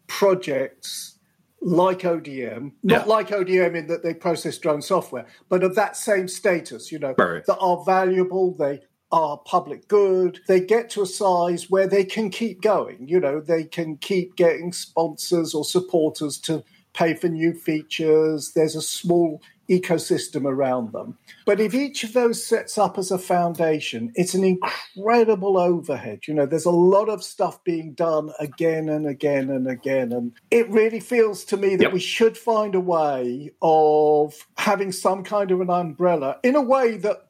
projects 0.08 1.18
like 1.62 2.00
ODM, 2.00 2.72
not 2.84 3.08
yeah. 3.08 3.14
like 3.14 3.30
ODM 3.30 3.76
in 3.76 3.88
that 3.88 4.04
they 4.04 4.14
process 4.14 4.58
drone 4.58 4.82
software, 4.82 5.26
but 5.50 5.64
of 5.64 5.76
that 5.76 5.98
same 5.98 6.28
status, 6.28 6.92
you 6.92 7.00
know, 7.00 7.16
right. 7.18 7.46
that 7.46 7.58
are 7.58 7.84
valuable, 7.84 8.56
they 8.56 8.82
are 9.12 9.38
public 9.38 9.88
good. 9.88 10.40
They 10.48 10.60
get 10.60 10.90
to 10.92 11.02
a 11.02 11.06
size 11.06 11.70
where 11.70 11.88
they 11.88 12.04
can 12.04 12.30
keep 12.30 12.62
going. 12.62 13.08
You 13.08 13.20
know, 13.20 13.40
they 13.40 13.64
can 13.64 13.98
keep 13.98 14.36
getting 14.36 14.74
sponsors 14.74 15.54
or 15.54 15.64
supporters 15.64 16.38
to 16.40 16.64
pay 16.94 17.14
for 17.14 17.30
new 17.30 17.54
features. 17.54 18.52
There's 18.54 18.76
a 18.76 18.82
small 18.82 19.42
ecosystem 19.70 20.46
around 20.46 20.94
them. 20.94 21.18
But 21.46 21.60
if 21.60 21.74
each 21.74 22.04
of 22.04 22.14
those 22.14 22.44
sets 22.46 22.78
up 22.78 22.98
as 22.98 23.12
a 23.12 23.18
foundation, 23.18 24.12
it's 24.16 24.34
an 24.34 24.44
incredible 24.44 25.58
overhead. 25.58 26.22
You 26.28 26.34
know, 26.34 26.46
there's 26.46 26.66
a 26.66 26.72
lot 26.72 27.10
of 27.10 27.24
stuff 27.24 27.64
being 27.64 27.94
done 27.94 28.32
again 28.40 28.90
and 28.90 29.06
again 29.06 29.50
and 29.50 29.68
again. 29.68 30.12
And 30.12 30.34
it 30.52 30.70
really 30.70 31.00
feels 31.00 31.44
to 31.46 31.58
me 31.58 31.76
that 31.76 31.86
yep. 31.86 31.94
we 31.94 32.00
should 32.00 32.38
find 32.38 32.76
a 32.76 32.80
way 32.80 33.52
of 33.62 34.48
having 34.58 34.92
some 34.92 35.24
kind 35.24 35.52
of 35.52 35.62
an 35.62 35.70
umbrella 35.70 36.38
in 36.44 36.56
a 36.56 36.62
way 36.62 36.98
that 36.98 37.27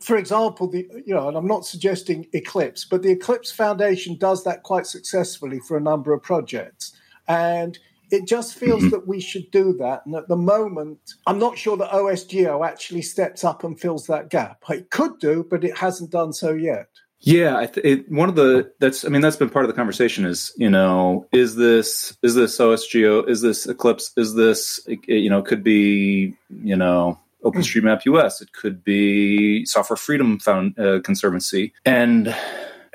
for 0.00 0.16
example, 0.16 0.68
the 0.68 0.88
you 1.06 1.14
know, 1.14 1.28
and 1.28 1.36
I'm 1.36 1.46
not 1.46 1.66
suggesting 1.66 2.26
Eclipse, 2.32 2.84
but 2.84 3.02
the 3.02 3.10
Eclipse 3.10 3.50
Foundation 3.50 4.16
does 4.16 4.44
that 4.44 4.62
quite 4.62 4.86
successfully 4.86 5.60
for 5.60 5.76
a 5.76 5.80
number 5.80 6.12
of 6.12 6.22
projects, 6.22 6.96
and 7.26 7.78
it 8.10 8.26
just 8.26 8.54
feels 8.54 8.80
mm-hmm. 8.80 8.90
that 8.90 9.06
we 9.06 9.20
should 9.20 9.50
do 9.50 9.74
that. 9.74 10.06
And 10.06 10.14
at 10.14 10.28
the 10.28 10.36
moment, 10.36 10.98
I'm 11.26 11.38
not 11.38 11.58
sure 11.58 11.76
that 11.76 11.90
OSGeo 11.90 12.66
actually 12.66 13.02
steps 13.02 13.44
up 13.44 13.64
and 13.64 13.78
fills 13.78 14.06
that 14.06 14.30
gap. 14.30 14.62
It 14.70 14.90
could 14.90 15.18
do, 15.18 15.46
but 15.48 15.64
it 15.64 15.76
hasn't 15.76 16.10
done 16.10 16.32
so 16.32 16.52
yet. 16.52 16.88
Yeah, 17.20 17.66
th- 17.66 17.84
it, 17.84 18.10
one 18.12 18.28
of 18.28 18.36
the 18.36 18.72
that's 18.78 19.04
I 19.04 19.08
mean 19.08 19.22
that's 19.22 19.36
been 19.36 19.50
part 19.50 19.64
of 19.64 19.68
the 19.68 19.74
conversation 19.74 20.24
is 20.24 20.52
you 20.56 20.70
know 20.70 21.26
is 21.32 21.56
this 21.56 22.16
is 22.22 22.36
this 22.36 22.56
OSGeo 22.58 23.28
is 23.28 23.40
this 23.40 23.66
Eclipse 23.66 24.12
is 24.16 24.34
this 24.34 24.78
you 25.08 25.28
know 25.28 25.42
could 25.42 25.64
be 25.64 26.34
you 26.62 26.76
know 26.76 27.18
OpenStreetMap 27.44 28.04
US. 28.06 28.40
It 28.40 28.52
could 28.52 28.82
be 28.82 29.64
Software 29.64 29.96
Freedom 29.96 30.38
Found, 30.40 30.78
uh, 30.78 31.00
Conservancy. 31.00 31.72
And 31.84 32.28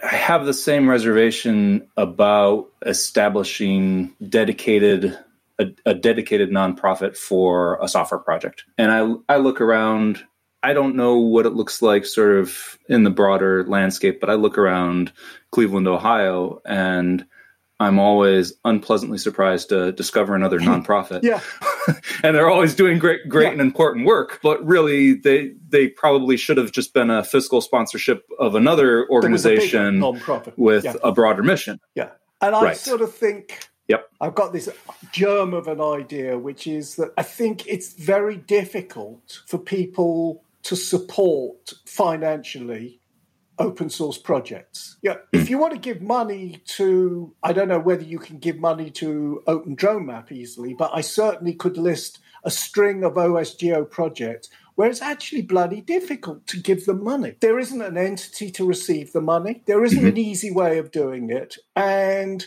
I 0.03 0.15
have 0.15 0.45
the 0.45 0.53
same 0.53 0.89
reservation 0.89 1.87
about 1.95 2.69
establishing 2.85 4.13
dedicated 4.27 5.17
a, 5.59 5.67
a, 5.85 5.93
dedicated 5.93 6.49
nonprofit 6.49 7.15
for 7.15 7.77
a 7.81 7.87
software 7.87 8.19
project. 8.19 8.65
And 8.77 8.91
I 8.91 9.33
I 9.33 9.37
look 9.37 9.61
around. 9.61 10.23
I 10.63 10.73
don't 10.73 10.95
know 10.95 11.17
what 11.17 11.45
it 11.45 11.53
looks 11.53 11.81
like 11.81 12.05
sort 12.05 12.37
of 12.37 12.79
in 12.87 13.03
the 13.03 13.09
broader 13.09 13.65
landscape, 13.65 14.19
but 14.21 14.29
I 14.29 14.35
look 14.35 14.57
around 14.57 15.11
Cleveland, 15.51 15.87
Ohio, 15.87 16.61
and 16.65 17.25
I'm 17.83 17.99
always 17.99 18.53
unpleasantly 18.65 19.17
surprised 19.17 19.69
to 19.69 19.91
discover 19.91 20.35
another 20.35 20.59
nonprofit. 20.69 21.23
yeah. 21.23 21.41
and 22.23 22.35
they're 22.35 22.49
always 22.49 22.75
doing 22.75 22.99
great 22.99 23.27
great 23.27 23.45
yeah. 23.45 23.51
and 23.51 23.61
important 23.61 24.05
work, 24.05 24.39
but 24.41 24.65
really 24.65 25.13
they 25.13 25.53
they 25.67 25.87
probably 25.87 26.37
should 26.37 26.57
have 26.57 26.71
just 26.71 26.93
been 26.93 27.09
a 27.09 27.23
fiscal 27.23 27.61
sponsorship 27.61 28.25
of 28.39 28.55
another 28.55 29.07
organization 29.09 29.99
nonprofit 29.99 30.53
with 30.57 30.85
yeah. 30.85 30.93
a 31.03 31.11
broader 31.11 31.43
mission. 31.43 31.79
Yeah. 31.95 32.09
And 32.41 32.55
I 32.55 32.63
right. 32.63 32.77
sort 32.77 33.01
of 33.01 33.13
think 33.13 33.69
Yep. 33.89 34.09
I've 34.21 34.35
got 34.35 34.53
this 34.53 34.69
germ 35.11 35.53
of 35.53 35.67
an 35.67 35.81
idea, 35.81 36.37
which 36.37 36.67
is 36.67 36.95
that 36.95 37.11
I 37.17 37.23
think 37.23 37.67
it's 37.67 37.93
very 37.93 38.37
difficult 38.37 39.41
for 39.45 39.57
people 39.57 40.43
to 40.63 40.75
support 40.77 41.73
financially 41.85 43.01
open 43.59 43.89
source 43.89 44.17
projects. 44.17 44.97
Yeah, 45.01 45.15
if 45.31 45.49
you 45.49 45.57
want 45.57 45.73
to 45.73 45.79
give 45.79 46.01
money 46.01 46.61
to, 46.77 47.33
I 47.43 47.53
don't 47.53 47.67
know 47.67 47.79
whether 47.79 48.03
you 48.03 48.19
can 48.19 48.39
give 48.39 48.57
money 48.57 48.89
to 48.91 49.43
Open 49.47 49.75
Drone 49.75 50.05
Map 50.05 50.31
easily, 50.31 50.73
but 50.73 50.91
I 50.93 51.01
certainly 51.01 51.53
could 51.53 51.77
list 51.77 52.19
a 52.43 52.51
string 52.51 53.03
of 53.03 53.13
OSGeo 53.13 53.89
projects 53.89 54.49
where 54.75 54.89
it's 54.89 55.01
actually 55.01 55.43
bloody 55.43 55.81
difficult 55.81 56.47
to 56.47 56.59
give 56.59 56.85
them 56.85 57.03
money. 57.03 57.35
There 57.39 57.59
isn't 57.59 57.81
an 57.81 57.97
entity 57.97 58.49
to 58.51 58.65
receive 58.65 59.13
the 59.13 59.21
money. 59.21 59.63
There 59.65 59.83
isn't 59.83 59.99
an 59.99 60.11
mm-hmm. 60.11 60.17
easy 60.17 60.51
way 60.51 60.79
of 60.79 60.91
doing 60.91 61.29
it. 61.29 61.57
And 61.75 62.45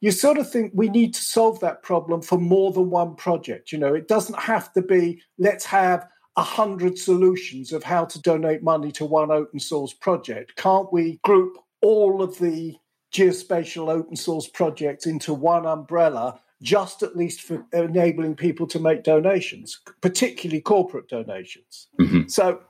you 0.00 0.10
sort 0.10 0.38
of 0.38 0.50
think 0.50 0.72
we 0.74 0.88
need 0.88 1.14
to 1.14 1.22
solve 1.22 1.60
that 1.60 1.82
problem 1.82 2.22
for 2.22 2.38
more 2.38 2.72
than 2.72 2.90
one 2.90 3.14
project. 3.14 3.70
You 3.70 3.78
know, 3.78 3.94
it 3.94 4.08
doesn't 4.08 4.38
have 4.38 4.72
to 4.72 4.82
be 4.82 5.22
let's 5.38 5.66
have 5.66 6.08
a 6.36 6.42
hundred 6.42 6.98
solutions 6.98 7.72
of 7.72 7.82
how 7.82 8.04
to 8.06 8.20
donate 8.20 8.62
money 8.62 8.90
to 8.92 9.04
one 9.04 9.30
open 9.30 9.60
source 9.60 9.92
project. 9.92 10.56
Can't 10.56 10.92
we 10.92 11.18
group 11.24 11.58
all 11.82 12.22
of 12.22 12.38
the 12.38 12.76
geospatial 13.12 13.88
open 13.88 14.16
source 14.16 14.48
projects 14.48 15.06
into 15.06 15.34
one 15.34 15.66
umbrella, 15.66 16.40
just 16.62 17.02
at 17.02 17.16
least 17.16 17.42
for 17.42 17.66
enabling 17.72 18.34
people 18.34 18.66
to 18.68 18.78
make 18.78 19.04
donations, 19.04 19.78
particularly 20.00 20.60
corporate 20.60 21.08
donations? 21.08 21.88
Mm-hmm. 22.00 22.28
So 22.28 22.60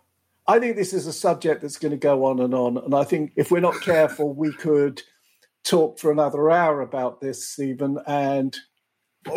I 0.48 0.58
think 0.58 0.74
this 0.76 0.92
is 0.92 1.06
a 1.06 1.12
subject 1.12 1.62
that's 1.62 1.78
going 1.78 1.92
to 1.92 1.96
go 1.96 2.24
on 2.24 2.40
and 2.40 2.54
on. 2.54 2.78
And 2.78 2.94
I 2.94 3.04
think 3.04 3.32
if 3.36 3.52
we're 3.52 3.60
not 3.60 3.80
careful, 3.80 4.34
we 4.34 4.52
could 4.52 5.02
talk 5.64 6.00
for 6.00 6.10
another 6.10 6.50
hour 6.50 6.80
about 6.80 7.20
this, 7.20 7.48
Stephen. 7.48 7.98
And 8.08 8.56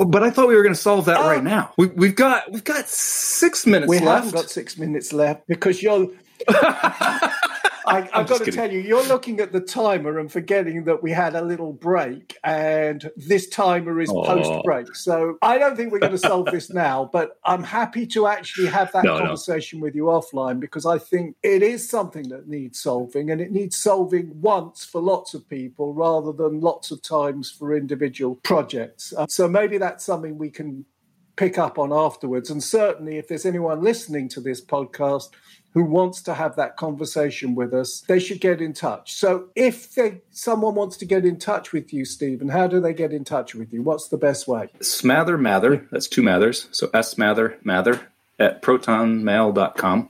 but 0.08 0.24
I 0.24 0.30
thought 0.30 0.48
we 0.48 0.56
were 0.56 0.64
going 0.64 0.76
to 0.76 0.82
solve 0.82 1.06
that 1.06 1.18
Oh. 1.20 1.28
right 1.28 1.44
now. 1.44 1.72
We, 1.78 1.88
we've 1.88 2.16
got 2.16 2.52
we've 2.52 2.64
got 2.64 2.88
six 2.90 3.66
minutes 3.66 3.90
We 3.90 4.00
left. 4.00 4.26
haven't 4.26 4.42
got 4.42 4.50
six 4.50 4.78
minutes 4.78 5.14
left 5.14 5.48
because 5.48 5.82
you're. 5.84 6.08
I, 7.88 8.10
I've 8.14 8.28
got 8.28 8.40
to 8.40 8.46
kidding. 8.46 8.54
tell 8.54 8.72
you, 8.72 8.80
you're 8.80 9.08
looking 9.08 9.40
at 9.40 9.52
the 9.52 9.60
timer 9.62 10.20
and 10.20 10.32
forgetting 10.32 10.86
that 10.86 11.02
we 11.04 11.12
had 11.12 11.36
a 11.36 11.42
little 11.42 11.74
break, 11.74 12.38
and 12.44 13.10
this 13.16 13.48
timer 13.50 14.00
is 14.02 14.10
post 14.12 14.64
break. 14.64 14.96
So 14.96 15.38
I 15.42 15.58
don't 15.58 15.76
think 15.76 15.92
we're 15.92 16.00
going 16.00 16.12
to 16.12 16.18
solve 16.18 16.48
this 16.48 16.70
now, 16.74 17.10
but 17.12 17.40
I'm 17.44 17.64
happy 17.64 18.06
to 18.08 18.28
actually 18.28 18.68
have 18.68 18.92
that 18.94 19.04
No, 19.04 19.14
no. 19.16 19.20
conversation 19.20 19.80
with 19.80 19.96
you 19.96 20.06
offline 20.06 20.60
because 20.60 20.86
I 20.86 20.98
think 20.98 21.36
it 21.44 21.62
is 21.64 21.88
something 21.90 22.30
that 22.30 22.48
needs 22.48 22.80
solving, 22.82 23.30
and 23.32 23.42
it 23.42 23.52
needs 23.52 23.78
solving 23.78 24.42
once 24.42 24.84
for 24.86 25.02
lots 25.02 25.34
of 25.34 25.48
people 25.50 25.94
rather 25.94 26.32
than 26.32 26.60
lots 26.62 26.92
of 26.92 27.02
times 27.02 27.50
for 27.52 27.76
individual 27.76 28.36
projects. 28.44 29.14
Uh, 29.18 29.26
so 29.28 29.48
maybe 29.48 29.78
that's 29.78 30.06
something 30.06 30.38
we 30.38 30.50
can 30.50 30.86
pick 31.36 31.58
up 31.58 31.78
on 31.78 31.92
afterwards. 31.92 32.50
And 32.50 32.64
certainly, 32.64 33.18
if 33.18 33.28
there's 33.28 33.46
anyone 33.46 33.82
listening 33.82 34.30
to 34.30 34.40
this 34.42 34.64
podcast 34.64 35.32
who 35.76 35.84
wants 35.84 36.22
to 36.24 36.34
have 36.34 36.56
that 36.56 36.78
conversation 36.78 37.54
with 37.54 37.74
us, 37.74 38.02
they 38.08 38.18
should 38.18 38.40
get 38.40 38.62
in 38.62 38.74
touch. 38.74 39.14
So, 39.14 39.50
if 39.56 39.94
they, 39.94 40.22
someone 40.32 40.74
wants 40.74 40.96
to 40.98 41.06
get 41.06 41.26
in 41.26 41.38
touch 41.38 41.74
with 41.74 41.94
you, 41.94 42.06
Stephen, 42.06 42.48
how 42.48 42.66
do 42.66 42.80
they 42.80 42.94
get 42.94 43.12
in 43.12 43.26
touch 43.26 43.54
with 43.54 43.74
you? 43.74 43.84
What's 43.84 44.08
the 44.08 44.18
best 44.18 44.48
way? 44.48 44.70
Smather 44.80 45.38
Mather, 45.38 45.86
that's 45.92 46.08
two 46.08 46.24
Mathers. 46.24 46.70
So 46.72 46.90
S 46.94 47.18
Mather 47.18 47.60
Mather 47.64 48.08
at 48.40 48.62
protonmail.com. 48.62 50.10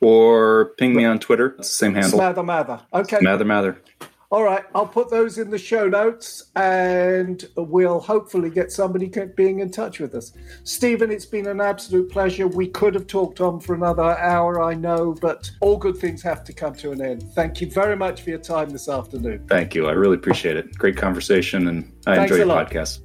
Or 0.00 0.66
ping 0.78 0.94
me 0.94 1.04
on 1.04 1.18
Twitter. 1.18 1.56
It's 1.58 1.68
the 1.70 1.74
same 1.74 1.94
handle. 1.94 2.20
Smather 2.20 2.44
Mather. 2.44 2.80
Okay. 2.94 3.18
Mather 3.20 3.44
Mather. 3.44 3.82
All 4.30 4.42
right. 4.42 4.62
I'll 4.74 4.86
put 4.86 5.08
those 5.08 5.38
in 5.38 5.48
the 5.48 5.56
show 5.56 5.88
notes 5.88 6.50
and 6.54 7.48
we'll 7.56 7.98
hopefully 7.98 8.50
get 8.50 8.70
somebody 8.70 9.10
being 9.36 9.60
in 9.60 9.70
touch 9.70 10.00
with 10.00 10.14
us. 10.14 10.34
Stephen, 10.64 11.10
it's 11.10 11.24
been 11.24 11.46
an 11.46 11.62
absolute 11.62 12.10
pleasure. 12.10 12.46
We 12.46 12.68
could 12.68 12.94
have 12.94 13.06
talked 13.06 13.40
on 13.40 13.58
for 13.58 13.74
another 13.74 14.18
hour, 14.18 14.62
I 14.62 14.74
know, 14.74 15.14
but 15.14 15.50
all 15.62 15.78
good 15.78 15.96
things 15.96 16.22
have 16.22 16.44
to 16.44 16.52
come 16.52 16.74
to 16.74 16.92
an 16.92 17.00
end. 17.00 17.22
Thank 17.34 17.62
you 17.62 17.70
very 17.70 17.96
much 17.96 18.20
for 18.20 18.28
your 18.28 18.38
time 18.38 18.68
this 18.68 18.86
afternoon. 18.86 19.46
Thank 19.48 19.74
you. 19.74 19.86
I 19.86 19.92
really 19.92 20.16
appreciate 20.16 20.58
it. 20.58 20.76
Great 20.76 20.98
conversation, 20.98 21.66
and 21.68 21.90
I 22.06 22.16
Thanks 22.16 22.32
enjoy 22.32 22.34
a 22.44 22.46
your 22.46 22.54
lot. 22.54 22.70
podcast. 22.70 23.00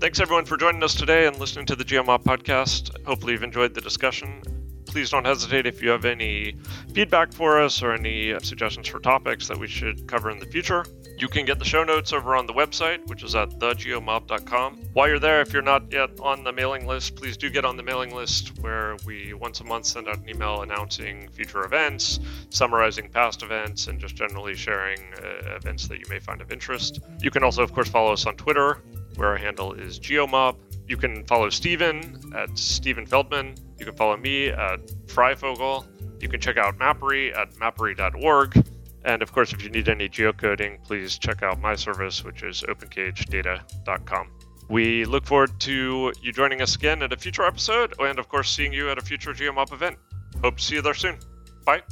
Thanks 0.00 0.18
everyone 0.18 0.44
for 0.44 0.56
joining 0.56 0.82
us 0.82 0.94
today 0.94 1.26
and 1.26 1.38
listening 1.38 1.66
to 1.66 1.76
the 1.76 1.84
GeoMob 1.84 2.24
podcast. 2.24 3.04
Hopefully 3.04 3.32
you've 3.34 3.42
enjoyed 3.44 3.74
the 3.74 3.80
discussion. 3.80 4.42
Please 4.88 5.10
don't 5.10 5.26
hesitate 5.26 5.66
if 5.66 5.82
you 5.82 5.90
have 5.90 6.06
any 6.06 6.56
feedback 6.94 7.30
for 7.30 7.60
us 7.60 7.82
or 7.82 7.92
any 7.92 8.34
suggestions 8.40 8.88
for 8.88 8.98
topics 8.98 9.46
that 9.46 9.58
we 9.58 9.68
should 9.68 10.08
cover 10.08 10.30
in 10.30 10.38
the 10.38 10.46
future. 10.46 10.84
You 11.18 11.28
can 11.28 11.44
get 11.44 11.58
the 11.58 11.64
show 11.64 11.84
notes 11.84 12.12
over 12.14 12.34
on 12.34 12.46
the 12.46 12.54
website, 12.54 13.06
which 13.06 13.22
is 13.22 13.34
at 13.34 13.50
thegeomob.com. 13.50 14.78
While 14.94 15.08
you're 15.08 15.18
there, 15.18 15.42
if 15.42 15.52
you're 15.52 15.62
not 15.62 15.92
yet 15.92 16.10
on 16.20 16.42
the 16.42 16.52
mailing 16.52 16.86
list, 16.86 17.16
please 17.16 17.36
do 17.36 17.50
get 17.50 17.66
on 17.66 17.76
the 17.76 17.82
mailing 17.82 18.14
list 18.14 18.58
where 18.60 18.96
we 19.04 19.34
once 19.34 19.60
a 19.60 19.64
month 19.64 19.84
send 19.84 20.08
out 20.08 20.18
an 20.18 20.28
email 20.28 20.62
announcing 20.62 21.28
future 21.28 21.64
events, 21.64 22.18
summarizing 22.48 23.10
past 23.10 23.42
events, 23.42 23.88
and 23.88 24.00
just 24.00 24.16
generally 24.16 24.54
sharing 24.54 25.00
uh, 25.22 25.56
events 25.56 25.86
that 25.88 25.98
you 25.98 26.04
may 26.08 26.18
find 26.18 26.40
of 26.40 26.50
interest. 26.50 27.00
You 27.20 27.30
can 27.30 27.44
also, 27.44 27.62
of 27.62 27.74
course, 27.74 27.88
follow 27.88 28.12
us 28.12 28.24
on 28.24 28.36
Twitter 28.36 28.82
where 29.16 29.28
our 29.28 29.36
handle 29.36 29.72
is 29.72 29.98
geomob. 29.98 30.56
You 30.88 30.96
can 30.96 31.24
follow 31.26 31.50
Steven 31.50 32.32
at 32.34 32.58
Steven 32.58 33.06
Feldman. 33.06 33.54
You 33.78 33.84
can 33.84 33.94
follow 33.94 34.16
me 34.16 34.48
at 34.48 34.86
Freyfogle. 35.06 35.84
You 36.20 36.28
can 36.28 36.40
check 36.40 36.56
out 36.56 36.78
Mappery 36.78 37.36
at 37.36 37.52
mappery.org. 37.54 38.66
And 39.04 39.22
of 39.22 39.32
course, 39.32 39.52
if 39.52 39.62
you 39.62 39.70
need 39.70 39.88
any 39.88 40.08
geocoding, 40.08 40.82
please 40.84 41.18
check 41.18 41.42
out 41.42 41.60
my 41.60 41.74
service, 41.76 42.24
which 42.24 42.42
is 42.42 42.62
opencagedata.com. 42.62 44.30
We 44.68 45.04
look 45.04 45.24
forward 45.24 45.58
to 45.60 46.12
you 46.20 46.32
joining 46.32 46.60
us 46.60 46.74
again 46.74 47.02
at 47.02 47.12
a 47.12 47.16
future 47.16 47.44
episode, 47.44 47.94
and 48.00 48.18
of 48.18 48.28
course, 48.28 48.50
seeing 48.50 48.72
you 48.72 48.90
at 48.90 48.98
a 48.98 49.02
future 49.02 49.32
GeoMob 49.32 49.72
event. 49.72 49.96
Hope 50.42 50.58
to 50.58 50.62
see 50.62 50.74
you 50.74 50.82
there 50.82 50.94
soon. 50.94 51.18
Bye. 51.64 51.82